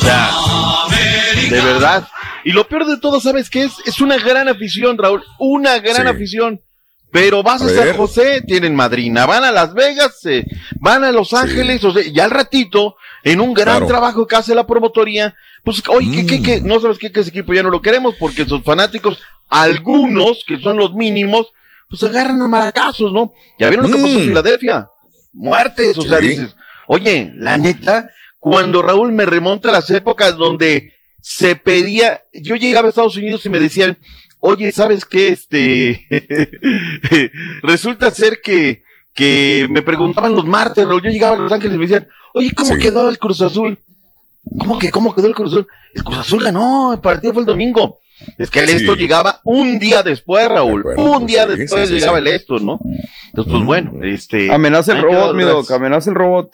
[0.00, 0.30] Sea,
[1.50, 2.08] de verdad.
[2.44, 3.72] Y lo peor de todo, ¿sabes qué es?
[3.84, 5.22] Es una gran afición, Raúl.
[5.38, 6.08] Una gran Sí.
[6.08, 6.60] afición.
[7.12, 7.96] Pero vas a, A San.
[7.96, 10.44] José, tienen madrina, van a Las Vegas, eh,
[10.78, 12.94] van a Los Ángeles, o sea, ya al ratito,
[13.24, 13.86] en un gran Claro.
[13.88, 15.34] trabajo que hace la promotoría,
[15.64, 16.60] pues, oye, ¿qué, qué, qué?
[16.60, 16.66] Mm.
[16.68, 20.58] No sabes qué, que ese equipo ya no lo queremos, porque sus fanáticos, algunos, que
[20.60, 21.48] son los mínimos,
[21.88, 23.32] pues agarran a maracazos, ¿no?
[23.58, 24.28] Ya vieron lo que pasó en Mm.
[24.28, 24.88] Filadelfia.
[25.32, 26.28] Muertes, o sea, Sí.
[26.28, 26.54] dices,
[26.86, 28.08] oye, la neta,
[28.40, 33.44] cuando Raúl me remonta a las épocas donde se pedía, yo llegaba a Estados Unidos
[33.46, 33.98] y me decían,
[34.40, 35.28] oye, ¿sabes qué?
[35.28, 36.06] Este,
[37.62, 38.82] resulta ser que,
[39.14, 42.50] que me preguntaban los martes, Raúl, yo llegaba a Los Ángeles y me decían, oye,
[42.54, 42.80] ¿cómo Sí.
[42.80, 43.78] quedó el Cruz Azul?
[44.58, 45.66] ¿Cómo que, cómo quedó el Cruz Azul?
[45.94, 47.98] El Cruz Azul ganó, el partido fue el domingo.
[48.38, 48.76] Es que el Sí.
[48.76, 50.82] esto llegaba un día después, Raúl.
[50.82, 52.28] De acuerdo, un día sí, después sí, sí, llegaba sí.
[52.28, 52.78] el esto, ¿no?
[53.26, 54.52] Entonces, pues bueno, este.
[54.52, 56.50] Amenaza el robot, mi doc, amenaza el robot.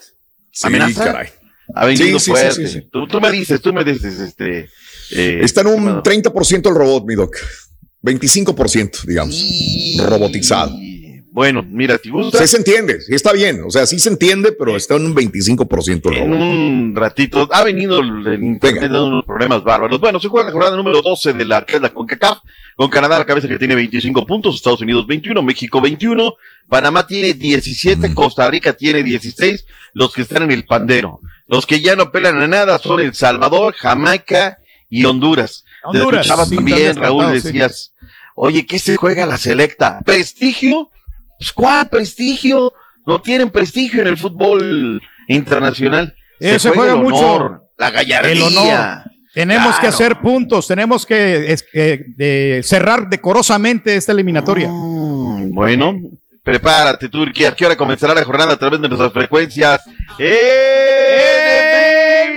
[0.52, 1.04] Sí, ¿Amenaza?
[1.04, 1.28] caray.
[1.74, 2.66] Ha venido Sí, fuerte.
[2.68, 2.82] sí.
[2.90, 4.68] Tú, tú me dices, tú me dices, este.
[5.10, 6.02] eh, Está en un estimado.
[6.02, 7.36] 30% el robot, mi doc.
[8.02, 9.42] 25%, digamos.
[9.98, 10.76] Robotizado.
[11.32, 13.60] Bueno, mira, si gusta, Sí se entiende, sí está bien.
[13.66, 16.40] O sea, sí se entiende, pero está en un 25% el en robot.
[16.40, 20.00] un ratito, ha venido el internet dando unos problemas bárbaros.
[20.00, 22.38] Bueno, se juega la jornada número 12 de la, es la CONCACAF,
[22.74, 26.32] con Canadá a la cabeza que tiene 25 puntos, Estados Unidos 21, México 21,
[26.68, 31.20] Panamá tiene 17, Costa Rica tiene 16, los que están en el pandero.
[31.48, 35.64] Los que ya no pelan a nada son El Salvador, Jamaica y Honduras.
[35.84, 37.48] Honduras, sí, también, Raúl, sí.
[37.48, 37.92] decías,
[38.34, 40.00] oye, ¿qué se juega la selecta?
[40.04, 40.90] ¿Prestigio?
[41.38, 42.72] Pues, ¿Cuál prestigio?
[43.06, 46.14] No tienen prestigio en el fútbol internacional.
[46.40, 48.32] Eh, se juega el mucho honor, la gallardía.
[48.32, 49.02] el honor.
[49.32, 54.68] Tenemos que hacer puntos, tenemos que es- eh, de cerrar decorosamente esta eliminatoria.
[54.68, 55.94] Mm, Bueno,
[56.46, 57.48] prepárate, Turquía.
[57.48, 59.82] ¿A qué hora comenzará la jornada a través de nuestras frecuencias?
[60.16, 60.26] ¡En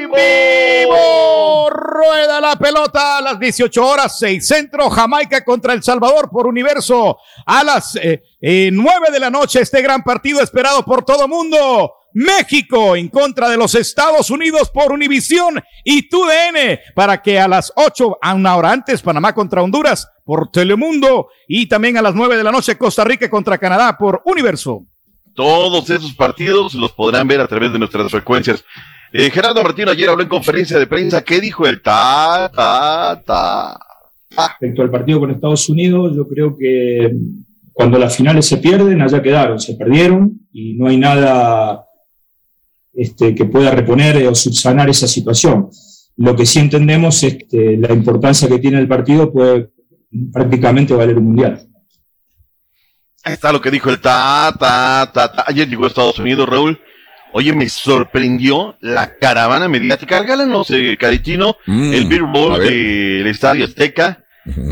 [0.09, 1.69] vivo!
[1.69, 7.19] Rueda la pelota a las 18 horas, 6 centro, Jamaica contra El Salvador por Universo.
[7.45, 11.93] A las eh, eh, 9 de la noche, este gran partido esperado por todo mundo.
[12.11, 17.71] México en contra de los Estados Unidos por Univisión y TUDN para que a las
[17.75, 22.37] 8, a una hora antes, Panamá contra Honduras por Telemundo y también a las 9
[22.37, 24.85] de la noche, Costa Rica contra Canadá por Universo.
[25.33, 28.63] Todos esos partidos los podrán ver a través de nuestras frecuencias.
[29.11, 31.23] Eh, Gerardo Martino ayer habló en conferencia de prensa.
[31.23, 33.79] ¿Qué dijo el ta, ta, ta?
[34.29, 37.11] Respecto al partido con Estados Unidos, yo creo que
[37.73, 41.85] cuando las finales se pierden, allá quedaron, se perdieron y no hay nada
[42.93, 45.71] este, que pueda reponer o subsanar esa situación.
[46.17, 49.71] Lo que sí entendemos es que la importancia que tiene el partido puede
[50.31, 51.65] prácticamente valer un mundial.
[53.23, 55.43] Ahí está lo que dijo el ta, ta, ta, ta.
[55.47, 56.79] Ayer llegó a Estados Unidos, Raúl.
[57.31, 60.19] Oye, me sorprendió la caravana mediática.
[60.19, 64.23] Regálanos, eh, Caritino, Mm, el Beer Bowl del Estadio Azteca.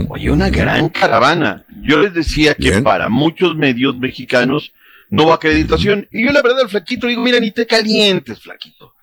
[0.10, 1.66] Oye, una gran caravana.
[1.84, 4.72] Yo les decía que para muchos medios mexicanos
[5.10, 6.08] no hubo acreditación.
[6.12, 8.94] Y yo la verdad al flaquito digo, mira, ni te calientes, flaquito.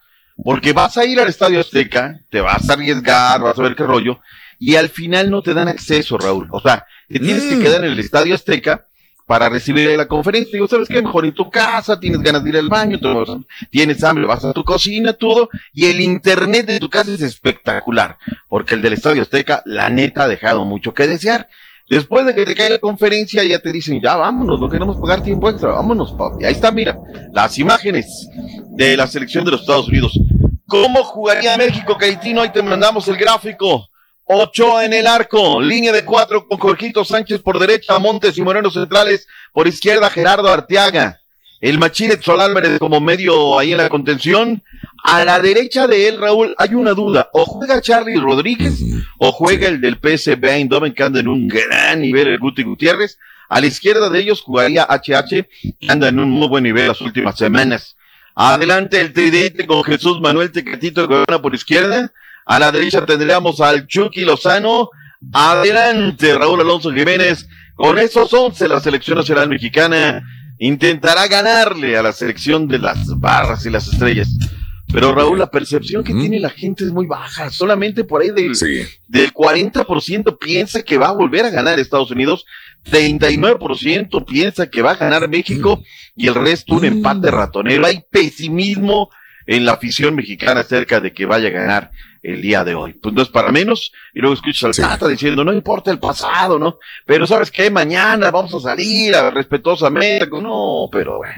[0.43, 3.85] Porque vas a ir al Estadio Azteca, te vas a arriesgar, vas a ver qué
[3.85, 4.19] rollo,
[4.65, 6.49] y al final no te dan acceso, Raúl.
[6.51, 8.87] O sea, te tienes que quedar en el Estadio Azteca
[9.27, 10.53] para recibir la conferencia.
[10.55, 11.03] Digo, ¿sabes qué?
[11.03, 12.99] Mejor en tu casa, tienes ganas de ir al baño,
[13.71, 18.17] tienes hambre, vas a tu cocina, todo, y el internet de tu casa es espectacular,
[18.49, 21.47] porque el del Estadio Azteca, la neta, ha dejado mucho que desear.
[21.91, 25.23] Después de que te cae la conferencia, ya te dicen, ya vámonos, no queremos pagar
[25.23, 26.47] tiempo extra, vámonos, papi.
[26.47, 26.99] Ahí está, mira,
[27.35, 28.31] las imágenes
[28.71, 30.19] de la selección de los Estados Unidos.
[30.67, 32.41] ¿Cómo jugaría México, Caitino?
[32.41, 33.91] Ahí te mandamos el gráfico.
[34.27, 38.71] Ochoa en el arco, línea de cuatro con Jorgito Sánchez por derecha, Montes y Moreno
[38.71, 41.21] centrales, por izquierda Gerardo Arteaga.
[41.61, 44.63] El Machine Sol Álvarez como medio ahí en la contención.
[45.03, 47.29] A la derecha de él, Raúl, hay una duda.
[47.33, 48.81] O juega Charlie Rodríguez
[49.19, 53.19] o juega el del PSV Eindhoven que anda en un gran nivel, el Guti Gutiérrez.
[53.49, 57.01] A la izquierda de ellos jugaría HH, que anda en un muy buen nivel las
[57.01, 57.97] últimas semanas.
[58.35, 62.11] Adelante el tridente con Jesús Manuel Tecatito Corona por izquierda.
[62.47, 64.91] A la derecha tendríamos al Chucky Lozano.
[65.33, 67.49] Adelante Raúl Alonso Jiménez.
[67.75, 70.23] Con esos 11 la selección nacional mexicana
[70.59, 74.29] intentará ganarle a la selección de las barras y las estrellas.
[74.93, 77.51] Pero Raúl, la percepción que tiene la gente es muy baja.
[77.51, 78.53] Solamente por ahí del,
[79.09, 82.45] del 40% piensa que va a volver a ganar Estados Unidos.
[82.85, 85.83] 39% piensa que va a ganar México
[86.15, 87.87] y el resto un empate ratonero.
[87.87, 89.11] Hay pesimismo
[89.47, 91.91] en la afición mexicana acerca de que vaya a ganar
[92.25, 92.95] el día de hoy.
[92.95, 93.93] Pues no es para menos.
[94.15, 96.79] Y luego escuchas al Tata diciendo, no importa el pasado, ¿no?
[97.05, 97.71] Pero ¿sabes qué?
[97.71, 100.27] Mañana vamos a salir a, respetuosamente.
[100.27, 101.35] No, pero bueno.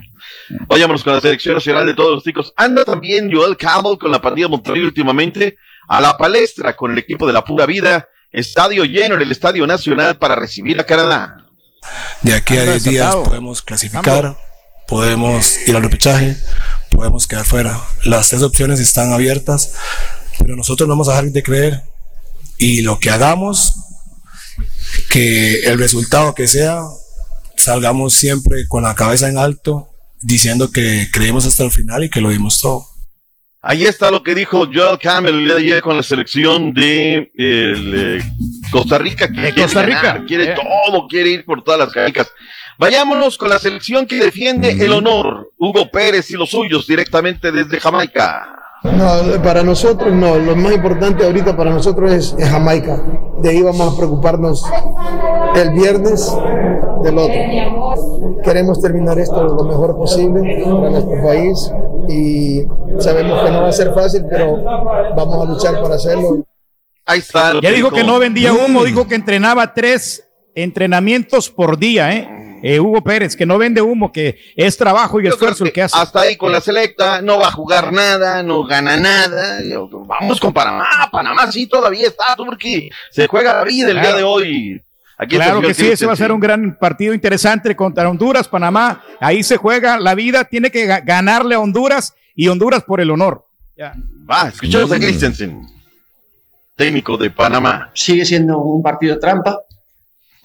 [0.69, 2.55] Vayámonos con la selección nacional de todos los chicos.
[2.57, 5.57] Anda también Joel Campbell con la pandilla Monterrey últimamente
[5.89, 8.09] a la palestra con el equipo de la pura vida.
[8.31, 11.43] Estadio lleno en el Estadio Nacional para recibir a Canadá.
[12.23, 14.37] De aquí a 10 días podemos clasificar,
[14.89, 16.37] podemos ir al repechaje,
[16.91, 17.81] podemos quedar fuera.
[18.05, 19.75] Las tres opciones están abiertas,
[20.39, 21.83] pero nosotros no vamos a dejar de creer.
[22.59, 23.75] Y lo que hagamos,
[25.11, 26.81] que el resultado que sea,
[27.57, 29.89] salgamos siempre con la cabeza en alto,
[30.23, 32.87] diciendo que creímos hasta el final y que lo dimos todo.
[33.63, 37.33] Ahí está lo que dijo Joel Campbell el día de ayer con la selección de
[37.37, 38.23] el, eh,
[38.71, 39.27] Costa Rica.
[39.27, 40.03] Que quiere Costa Rica.
[40.03, 40.55] ganar, quiere Eh.
[40.55, 42.29] todo, quiere ir por todas las canicas.
[42.79, 45.51] Vayámonos con la selección que defiende el honor.
[45.59, 48.56] Hugo Pérez y los suyos directamente desde Jamaica.
[48.93, 50.37] No, para nosotros no.
[50.37, 53.03] Lo más importante ahorita para nosotros es, es Jamaica.
[53.41, 54.65] De ahí vamos a preocuparnos
[55.55, 56.33] el viernes
[57.03, 58.43] del otro.
[58.43, 61.73] Queremos terminar esto lo mejor posible para nuestro país
[62.09, 62.63] y
[62.99, 64.63] sabemos que no va a ser fácil, pero
[65.17, 66.45] vamos a luchar para hacerlo.
[67.05, 67.61] Ahí está.
[67.61, 72.36] Ya dijo que no vendía humo, dijo que entrenaba tres entrenamientos por día, ¿eh?
[72.69, 75.97] Eh, Hugo Pérez, que no vende humo, que es trabajo y esfuerzo el que hace.
[75.97, 79.61] Hasta ahí con la selecta, no va a jugar nada, no gana nada.
[80.09, 80.87] Vamos con Panamá.
[81.13, 84.83] Panamá sí todavía está, porque se juega la vida el día de hoy.
[85.17, 89.03] Aquí claro que sí, ese va a ser un gran partido interesante contra Honduras, Panamá.
[89.21, 93.11] Ahí se juega la vida, tiene que ga- ganarle a Honduras y Honduras por el
[93.13, 93.47] honor.
[94.29, 95.63] Va, escuchamos a Christensen,
[96.75, 97.91] técnico de Panamá.
[97.95, 99.61] sigue siendo un partido trampa,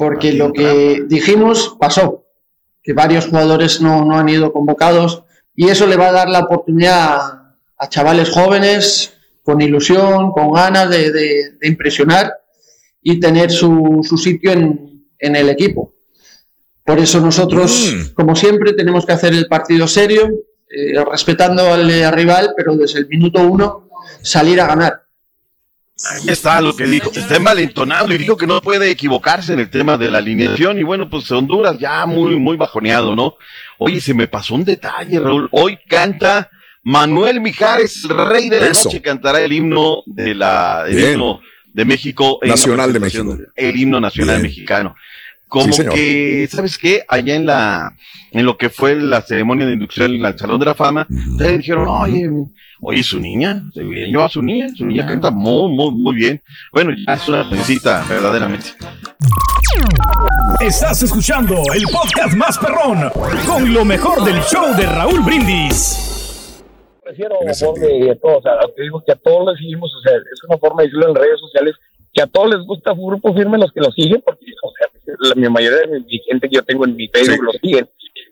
[0.02, 2.26] porque lo que dijimos pasó,
[2.84, 5.24] que varios jugadores no, no han ido convocados
[5.56, 10.52] y eso le va a dar la oportunidad a, a chavales jóvenes con ilusión, con
[10.54, 12.34] ganas de, de- de impresionar
[13.02, 15.94] y tener su, su sitio en, en el equipo.
[16.84, 17.70] Por eso nosotros,
[18.16, 20.30] como siempre, tenemos que hacer el partido serio,
[20.70, 23.90] eh, respetando al, al rival, pero desde el minuto uno
[24.24, 25.04] salir a ganar.
[26.10, 27.12] Ahí está lo que dijo.
[27.14, 30.80] Está envalentonado y dijo que no puede equivocarse en el tema de la alineación.
[30.80, 33.36] Y bueno, pues Honduras ya muy, muy bajoneado, ¿no?
[33.78, 35.48] Oye, se me pasó un detalle, Raúl.
[35.52, 36.50] Hoy canta
[36.84, 38.90] Manuel Mijares, rey de la Eso.
[38.90, 41.42] noche, cantará el himno de la, el himno
[41.74, 42.40] de México.
[42.42, 43.38] Nacional de México.
[43.56, 44.44] El himno nacional Bien.
[44.44, 44.96] mexicano.
[45.52, 47.04] Como Sí, que, ¿sabes qué?
[47.10, 47.94] Allá en la,
[48.32, 51.58] en lo que fue la ceremonia de inducción en el Salón de la Fama, ustedes
[51.58, 52.30] dijeron, oye,
[52.80, 56.42] oye, su niña, se yo a su niña, su niña canta muy, muy, muy bien.
[56.72, 58.68] Bueno, ya es una princesita, verdaderamente.
[60.62, 63.12] Estás escuchando el podcast más perrón
[63.46, 66.64] con lo mejor del show de Raúl Brindis.
[67.04, 70.14] prefiero mejor de, de todo, o sea, digo que a todos les seguimos, o sea,
[70.16, 71.76] es una forma de decirlo en redes sociales,
[72.14, 75.36] que a todos les gusta Grupo Firme los que lo siguen, porque, o sea, la,
[75.36, 77.88] mi mayoría de mi gente que yo tengo en mi Facebook lo siguen,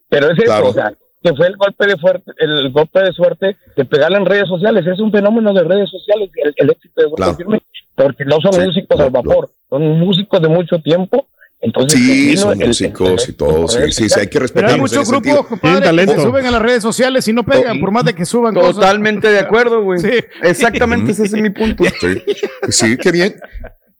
[0.10, 3.58] pero es eso, o sea, que fue el golpe de fuerte, el golpe de suerte
[3.76, 7.08] de pegarle en redes sociales, es un fenómeno de redes sociales, el, el éxito de
[7.08, 7.36] Grupo Claro.
[7.36, 7.62] Firme,
[7.96, 11.28] porque no son músicos al vapor, son músicos de mucho tiempo,
[11.62, 13.68] entonces Sí, son el- el- músicos y todo.
[13.68, 14.74] Sí, sí, sí, hay que Pero respetarlos.
[14.76, 17.92] hay muchos grupos, compadre, que se suben a las redes sociales y no pegan, por
[17.92, 18.76] más de que suban cosas.
[18.76, 20.00] Totalmente de acuerdo, güey.
[20.02, 20.12] Sí.
[20.42, 21.84] Exactamente, ese es mi punto.
[22.00, 22.22] Sí,
[22.70, 23.36] sí, qué bien.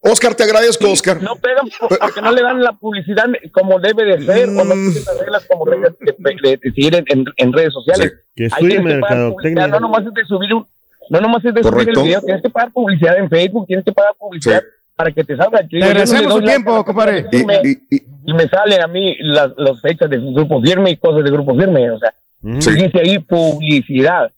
[0.02, 1.22] Oscar, te agradezco, Oscar.
[1.22, 4.64] No pegan por- porque no le dan la publicidad como debe de ser, o no
[4.76, 4.92] Mm.
[4.94, 8.14] tienen las reglas como reglas de, de- de seguir en, en- en redes sociales.
[8.36, 9.68] Que Ahí estudie tienes que mercadotecnia.
[9.68, 10.66] No nomás es de subir un,
[11.10, 13.92] no nomás es de subir el video, tienes que pagar publicidad en Facebook, tienes que
[13.92, 14.64] pagar publicidad
[14.96, 15.62] para que te salga.
[15.70, 17.26] Le agradecemos su tiempo, compadre.
[17.32, 21.56] Y, me sale a mí las, las fechas de grupo firme y cosas de grupo
[21.58, 22.14] firme, o sea,
[22.60, 22.72] Sí.
[22.76, 24.32] dice ahí publicidad.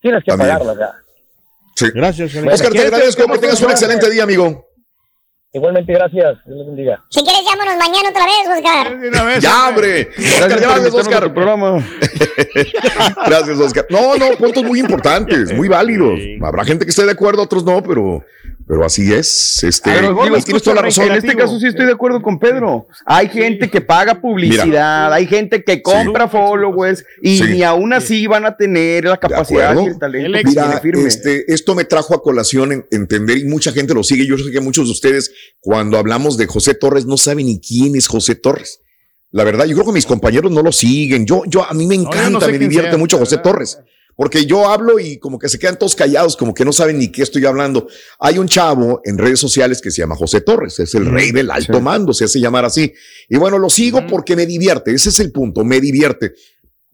[0.00, 0.50] Tienes que También.
[0.50, 0.90] pagarla, o sea.
[1.76, 1.86] Sí.
[1.94, 3.26] Gracias, Oscar, te ¿quieres agradezco.
[3.26, 4.66] que Que tengas un excelente día, amigo.
[5.52, 6.38] Igualmente, gracias.
[6.46, 7.02] Dios los bendiga.
[7.08, 9.40] Si quieres, llámanos mañana otra vez, Oscar.
[9.40, 10.08] Ya, hombre.
[10.16, 11.34] Gracias gracias, Oscar.
[11.34, 11.84] programa.
[13.26, 13.86] Gracias, Oscar.
[13.90, 16.20] No, no, puntos muy importantes, muy válidos.
[16.40, 18.24] Habrá gente que esté de acuerdo, otros no, pero,
[18.70, 19.64] pero así es.
[19.64, 21.06] Este, A lo mejor digo, los tienes toda la razón.
[21.10, 22.86] En este caso sí estoy de acuerdo con Pedro.
[23.04, 27.44] Hay gente que paga publicidad, hay gente que compra followers y Sí.
[27.50, 31.02] ni aún así van a tener la capacidad y el talento Mira, firme.
[31.04, 34.24] este, esto me trajo a colación en- entender y mucha gente lo sigue.
[34.24, 37.96] Yo sé que muchos de ustedes, cuando hablamos de José Torres, no saben ni quién
[37.96, 38.80] es José Torres.
[39.32, 41.26] La verdad, yo creo que mis compañeros no lo siguen.
[41.26, 43.78] Yo, yo, a mí me encanta, no sé me divierte sea, mucho José Torres.
[44.20, 47.10] Porque yo hablo y como que se quedan todos callados, como que no saben ni
[47.10, 47.88] qué estoy hablando.
[48.18, 51.50] Hay un chavo en redes sociales que se llama José Torres, es el rey del
[51.50, 52.92] alto mando, se hace llamar así.
[53.30, 56.34] Y bueno, lo sigo porque me divierte, ese es el punto, me divierte.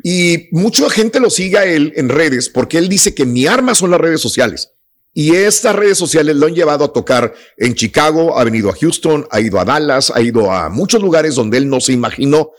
[0.04, 3.74] Y mucha gente lo sigue a él en redes porque él dice que mi arma
[3.74, 4.70] son las redes sociales.
[5.12, 9.26] Y estas redes sociales lo han llevado a tocar en Chicago, ha venido a Houston,
[9.32, 12.52] ha ido a Dallas, ha ido a muchos lugares donde él no se imaginó.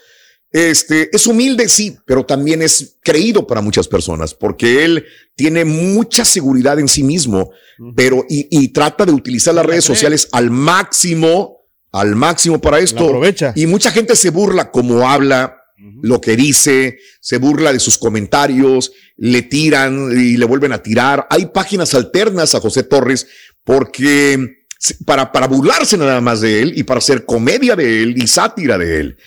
[0.52, 6.24] Este es humilde, sí, pero también es creído para muchas personas porque él tiene mucha
[6.24, 7.52] seguridad en sí mismo,
[7.96, 13.06] pero y, y trata de utilizar las redes sociales al máximo, al máximo para esto.
[13.06, 13.52] aprovecha.
[13.56, 15.58] Y mucha gente se burla como habla,
[16.02, 21.28] lo que dice, se burla de sus comentarios, le tiran y le vuelven a tirar.
[21.30, 23.28] Hay páginas alternas a José Torres
[23.64, 24.66] porque
[25.06, 28.78] para, para burlarse nada más de él y para hacer comedia de él y sátira
[28.78, 29.18] de él.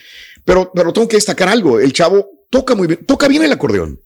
[0.51, 1.79] Pero, pero tengo que destacar algo.
[1.79, 4.01] El chavo toca muy bien, toca bien el acordeón.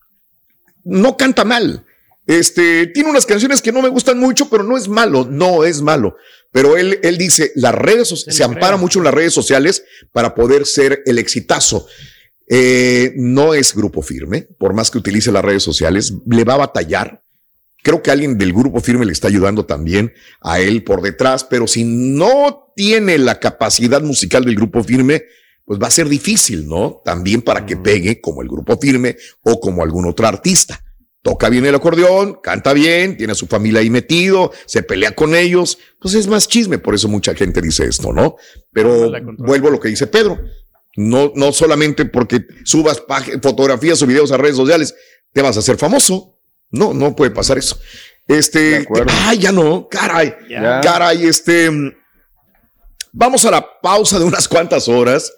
[0.85, 1.87] No canta mal.
[2.27, 5.81] Este tiene unas canciones que no me gustan mucho, pero no es malo, no es
[5.81, 6.17] malo.
[6.53, 10.35] Pero él, él dice, las redes so- se ampara mucho en las redes sociales para
[10.35, 11.87] poder ser el exitazo.
[12.47, 16.59] Eh, no es grupo firme, por más que utilice las redes sociales, le va a
[16.59, 17.23] batallar.
[17.83, 21.67] Creo que alguien del grupo firme le está ayudando también a él por detrás, pero
[21.67, 25.25] si no tiene la capacidad musical del grupo firme,
[25.65, 27.01] pues va a ser difícil, ¿no?
[27.05, 30.81] También para que pegue como el grupo firme o como algún otro artista.
[31.23, 35.35] Toca bien el acordeón, canta bien, tiene a su familia ahí metido, se pelea con
[35.35, 38.37] ellos, pues es más chisme, por eso mucha gente dice esto, ¿no?
[38.73, 40.39] Pero vuelvo a lo que dice Pedro,
[40.97, 43.03] no, no solamente porque subas
[43.43, 44.95] fotografías o videos a redes sociales,
[45.33, 46.39] te vas a hacer famoso.
[46.71, 47.79] No, no puede pasar eso.
[48.27, 50.81] Este, ay, ya no, caray, Ya.
[50.81, 51.93] caray, este, mm,
[53.13, 55.33] vamos a la pausa de unas cuantas horas.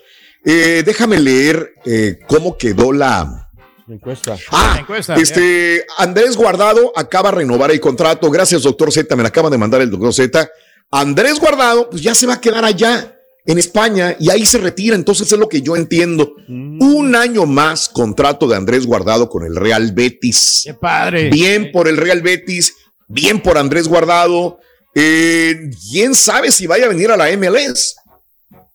[0.49, 3.47] Eh, déjame leer eh, cómo quedó la,
[3.89, 4.37] Encuesta.
[4.51, 4.85] Ah,
[5.17, 8.31] este Andrés Guardado acaba de renovar el contrato.
[8.31, 9.15] Gracias, doctor Z.
[9.15, 10.51] Me la acaba de mandar el doctor Z.
[10.91, 14.97] Andrés Guardado, pues ya se va a quedar allá en España y ahí se retira.
[14.97, 16.35] Entonces es lo que yo entiendo.
[16.49, 20.63] Un año más contrato de Andrés Guardado con el Real Betis.
[20.65, 21.31] Qué padre.
[21.31, 22.75] Bien por el Real Betis,
[23.07, 24.59] bien por Andrés Guardado.
[24.97, 27.95] Eh, ¿Quién sabe si vaya a venir a la MLS?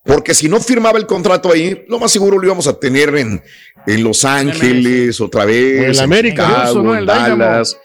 [0.04, 3.42] Porque si no firmaba el contrato ahí, lo más seguro lo íbamos a tener en,
[3.86, 5.80] en Los Ángeles otra vez.
[5.80, 6.46] O en la América.
[6.46, 6.98] Chicago, ¿no?
[6.98, 7.06] en.
[7.06, 7.76] Dallas,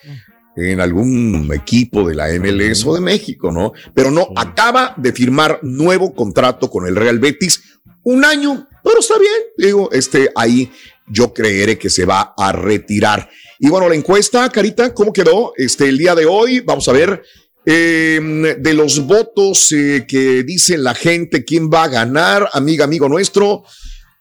[0.55, 3.74] en algún equipo de la MLS o de México, ¿no?
[3.93, 7.80] Pero no, acaba de firmar nuevo contrato con el Real Betis.
[8.03, 9.41] Un año, pero está bien.
[9.57, 10.72] Digo, este, ahí
[11.07, 13.30] yo creeré que se va a retirar.
[13.59, 15.53] Y bueno, la encuesta, Carita, ¿cómo quedó?
[15.55, 17.22] Este, el día de hoy, vamos a ver.
[17.70, 23.09] Eh, de los votos eh, que dice la gente, quién va a ganar, amiga, amigo
[23.09, 23.65] nuestro,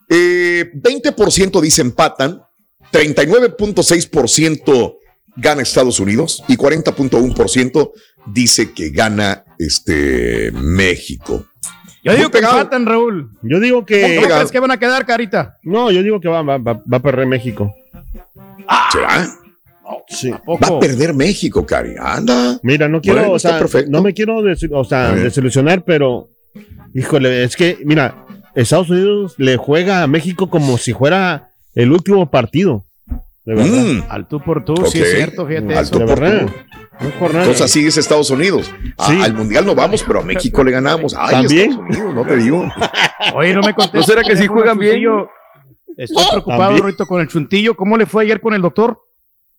[0.09, 2.43] eh, 20% dice empatan,
[2.93, 4.97] 39.6%
[5.37, 7.93] gana Estados Unidos y 40.1%
[8.27, 11.47] dice que gana este México.
[12.03, 13.31] Yo digo que empatan, Raúl.
[13.43, 14.17] Yo digo que.
[14.17, 15.57] ¿Cómo crees que van a quedar, Carita?
[15.63, 17.73] No, yo digo que va, va, va, va a perder México.
[18.93, 19.46] ¿Será?
[20.09, 20.31] Sí.
[20.31, 21.95] Va a perder México, Cari.
[21.99, 22.59] Anda.
[22.63, 23.91] Mira, no quiero, Bueno, o sea, perfecto.
[23.91, 26.29] no me quiero des- o sea, desilusionar, pero
[26.95, 28.25] híjole, es que, mira,
[28.55, 32.85] Estados Unidos le juega a México como si fuera el último partido.
[33.45, 33.67] De verdad.
[33.85, 34.03] Mm.
[34.09, 35.93] Al tú por tú, sí es cierto, fíjate Al eso.
[35.93, 36.47] tú De por verdad.
[36.47, 36.53] tú.
[37.27, 38.71] Entonces así es Estados Unidos.
[38.99, 39.21] A- Sí.
[39.23, 41.15] al Mundial no vamos, pero a México le ganamos.
[41.17, 41.71] Ay, ¿También?
[41.71, 42.65] Estados Unidos, no te digo.
[43.35, 43.95] Oye, no me contestas.
[44.01, 45.01] ¿No será que sí juegan bien?
[45.97, 46.87] Estoy preocupado, ¿También?
[46.87, 47.75] Rito, con el chuntillo.
[47.77, 48.99] ¿Cómo le fue ayer con el doctor?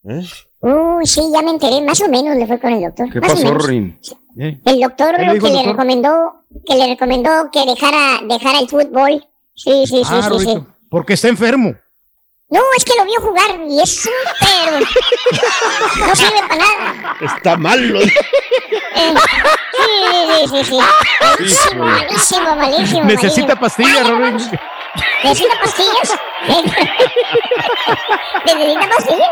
[0.09, 0.25] ¿Eh?
[0.59, 3.09] Uy, sí, ya me enteré, más o menos le fue con el doctor.
[3.11, 3.65] ¿Qué más o pasó, menos.
[3.67, 3.99] Rin?
[4.37, 5.71] El doctor ¿Qué le lo dijo que le doctor?
[5.73, 6.33] recomendó,
[6.65, 9.27] que le recomendó que dejara, dejara el fútbol.
[9.55, 10.57] Sí, sí, sí, Ah, sí, sí.
[10.89, 11.75] Porque está enfermo.
[12.49, 14.81] No, es que lo vio jugar y es súper.
[16.07, 17.15] no sirve para nada.
[17.19, 17.99] Está malo.
[17.99, 18.09] Eh,
[19.73, 20.77] sí, sí, sí, sí.
[21.19, 23.03] Malísimo, malísimo, malísimo.
[23.03, 23.59] Necesita malísimo.
[23.59, 24.43] pastillas, Rorrito.
[25.23, 26.13] ¿Necesita pastillas?
[28.45, 29.29] ¿Necesita pastillas?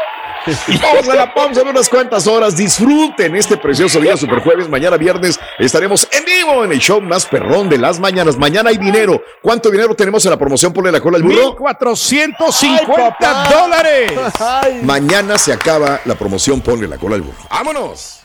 [0.82, 2.56] Vamos a la pausa de unas cuantas horas.
[2.56, 4.70] Disfruten este precioso día, Super Jueves.
[4.70, 8.38] Mañana viernes estaremos en vivo en el show más perrón de las mañanas.
[8.38, 9.24] Mañana hay dinero.
[9.42, 10.72] ¿Cuánto dinero tenemos en la promoción?
[10.72, 11.56] Ponle la cola al burro.
[11.58, 14.12] 1450 dólares.
[14.84, 16.62] Mañana se acaba la promoción.
[16.62, 17.40] Ponle la cola al burro.
[17.50, 18.25] ¡Vámonos!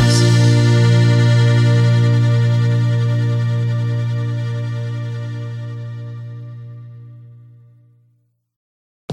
[0.00, 0.69] eyes.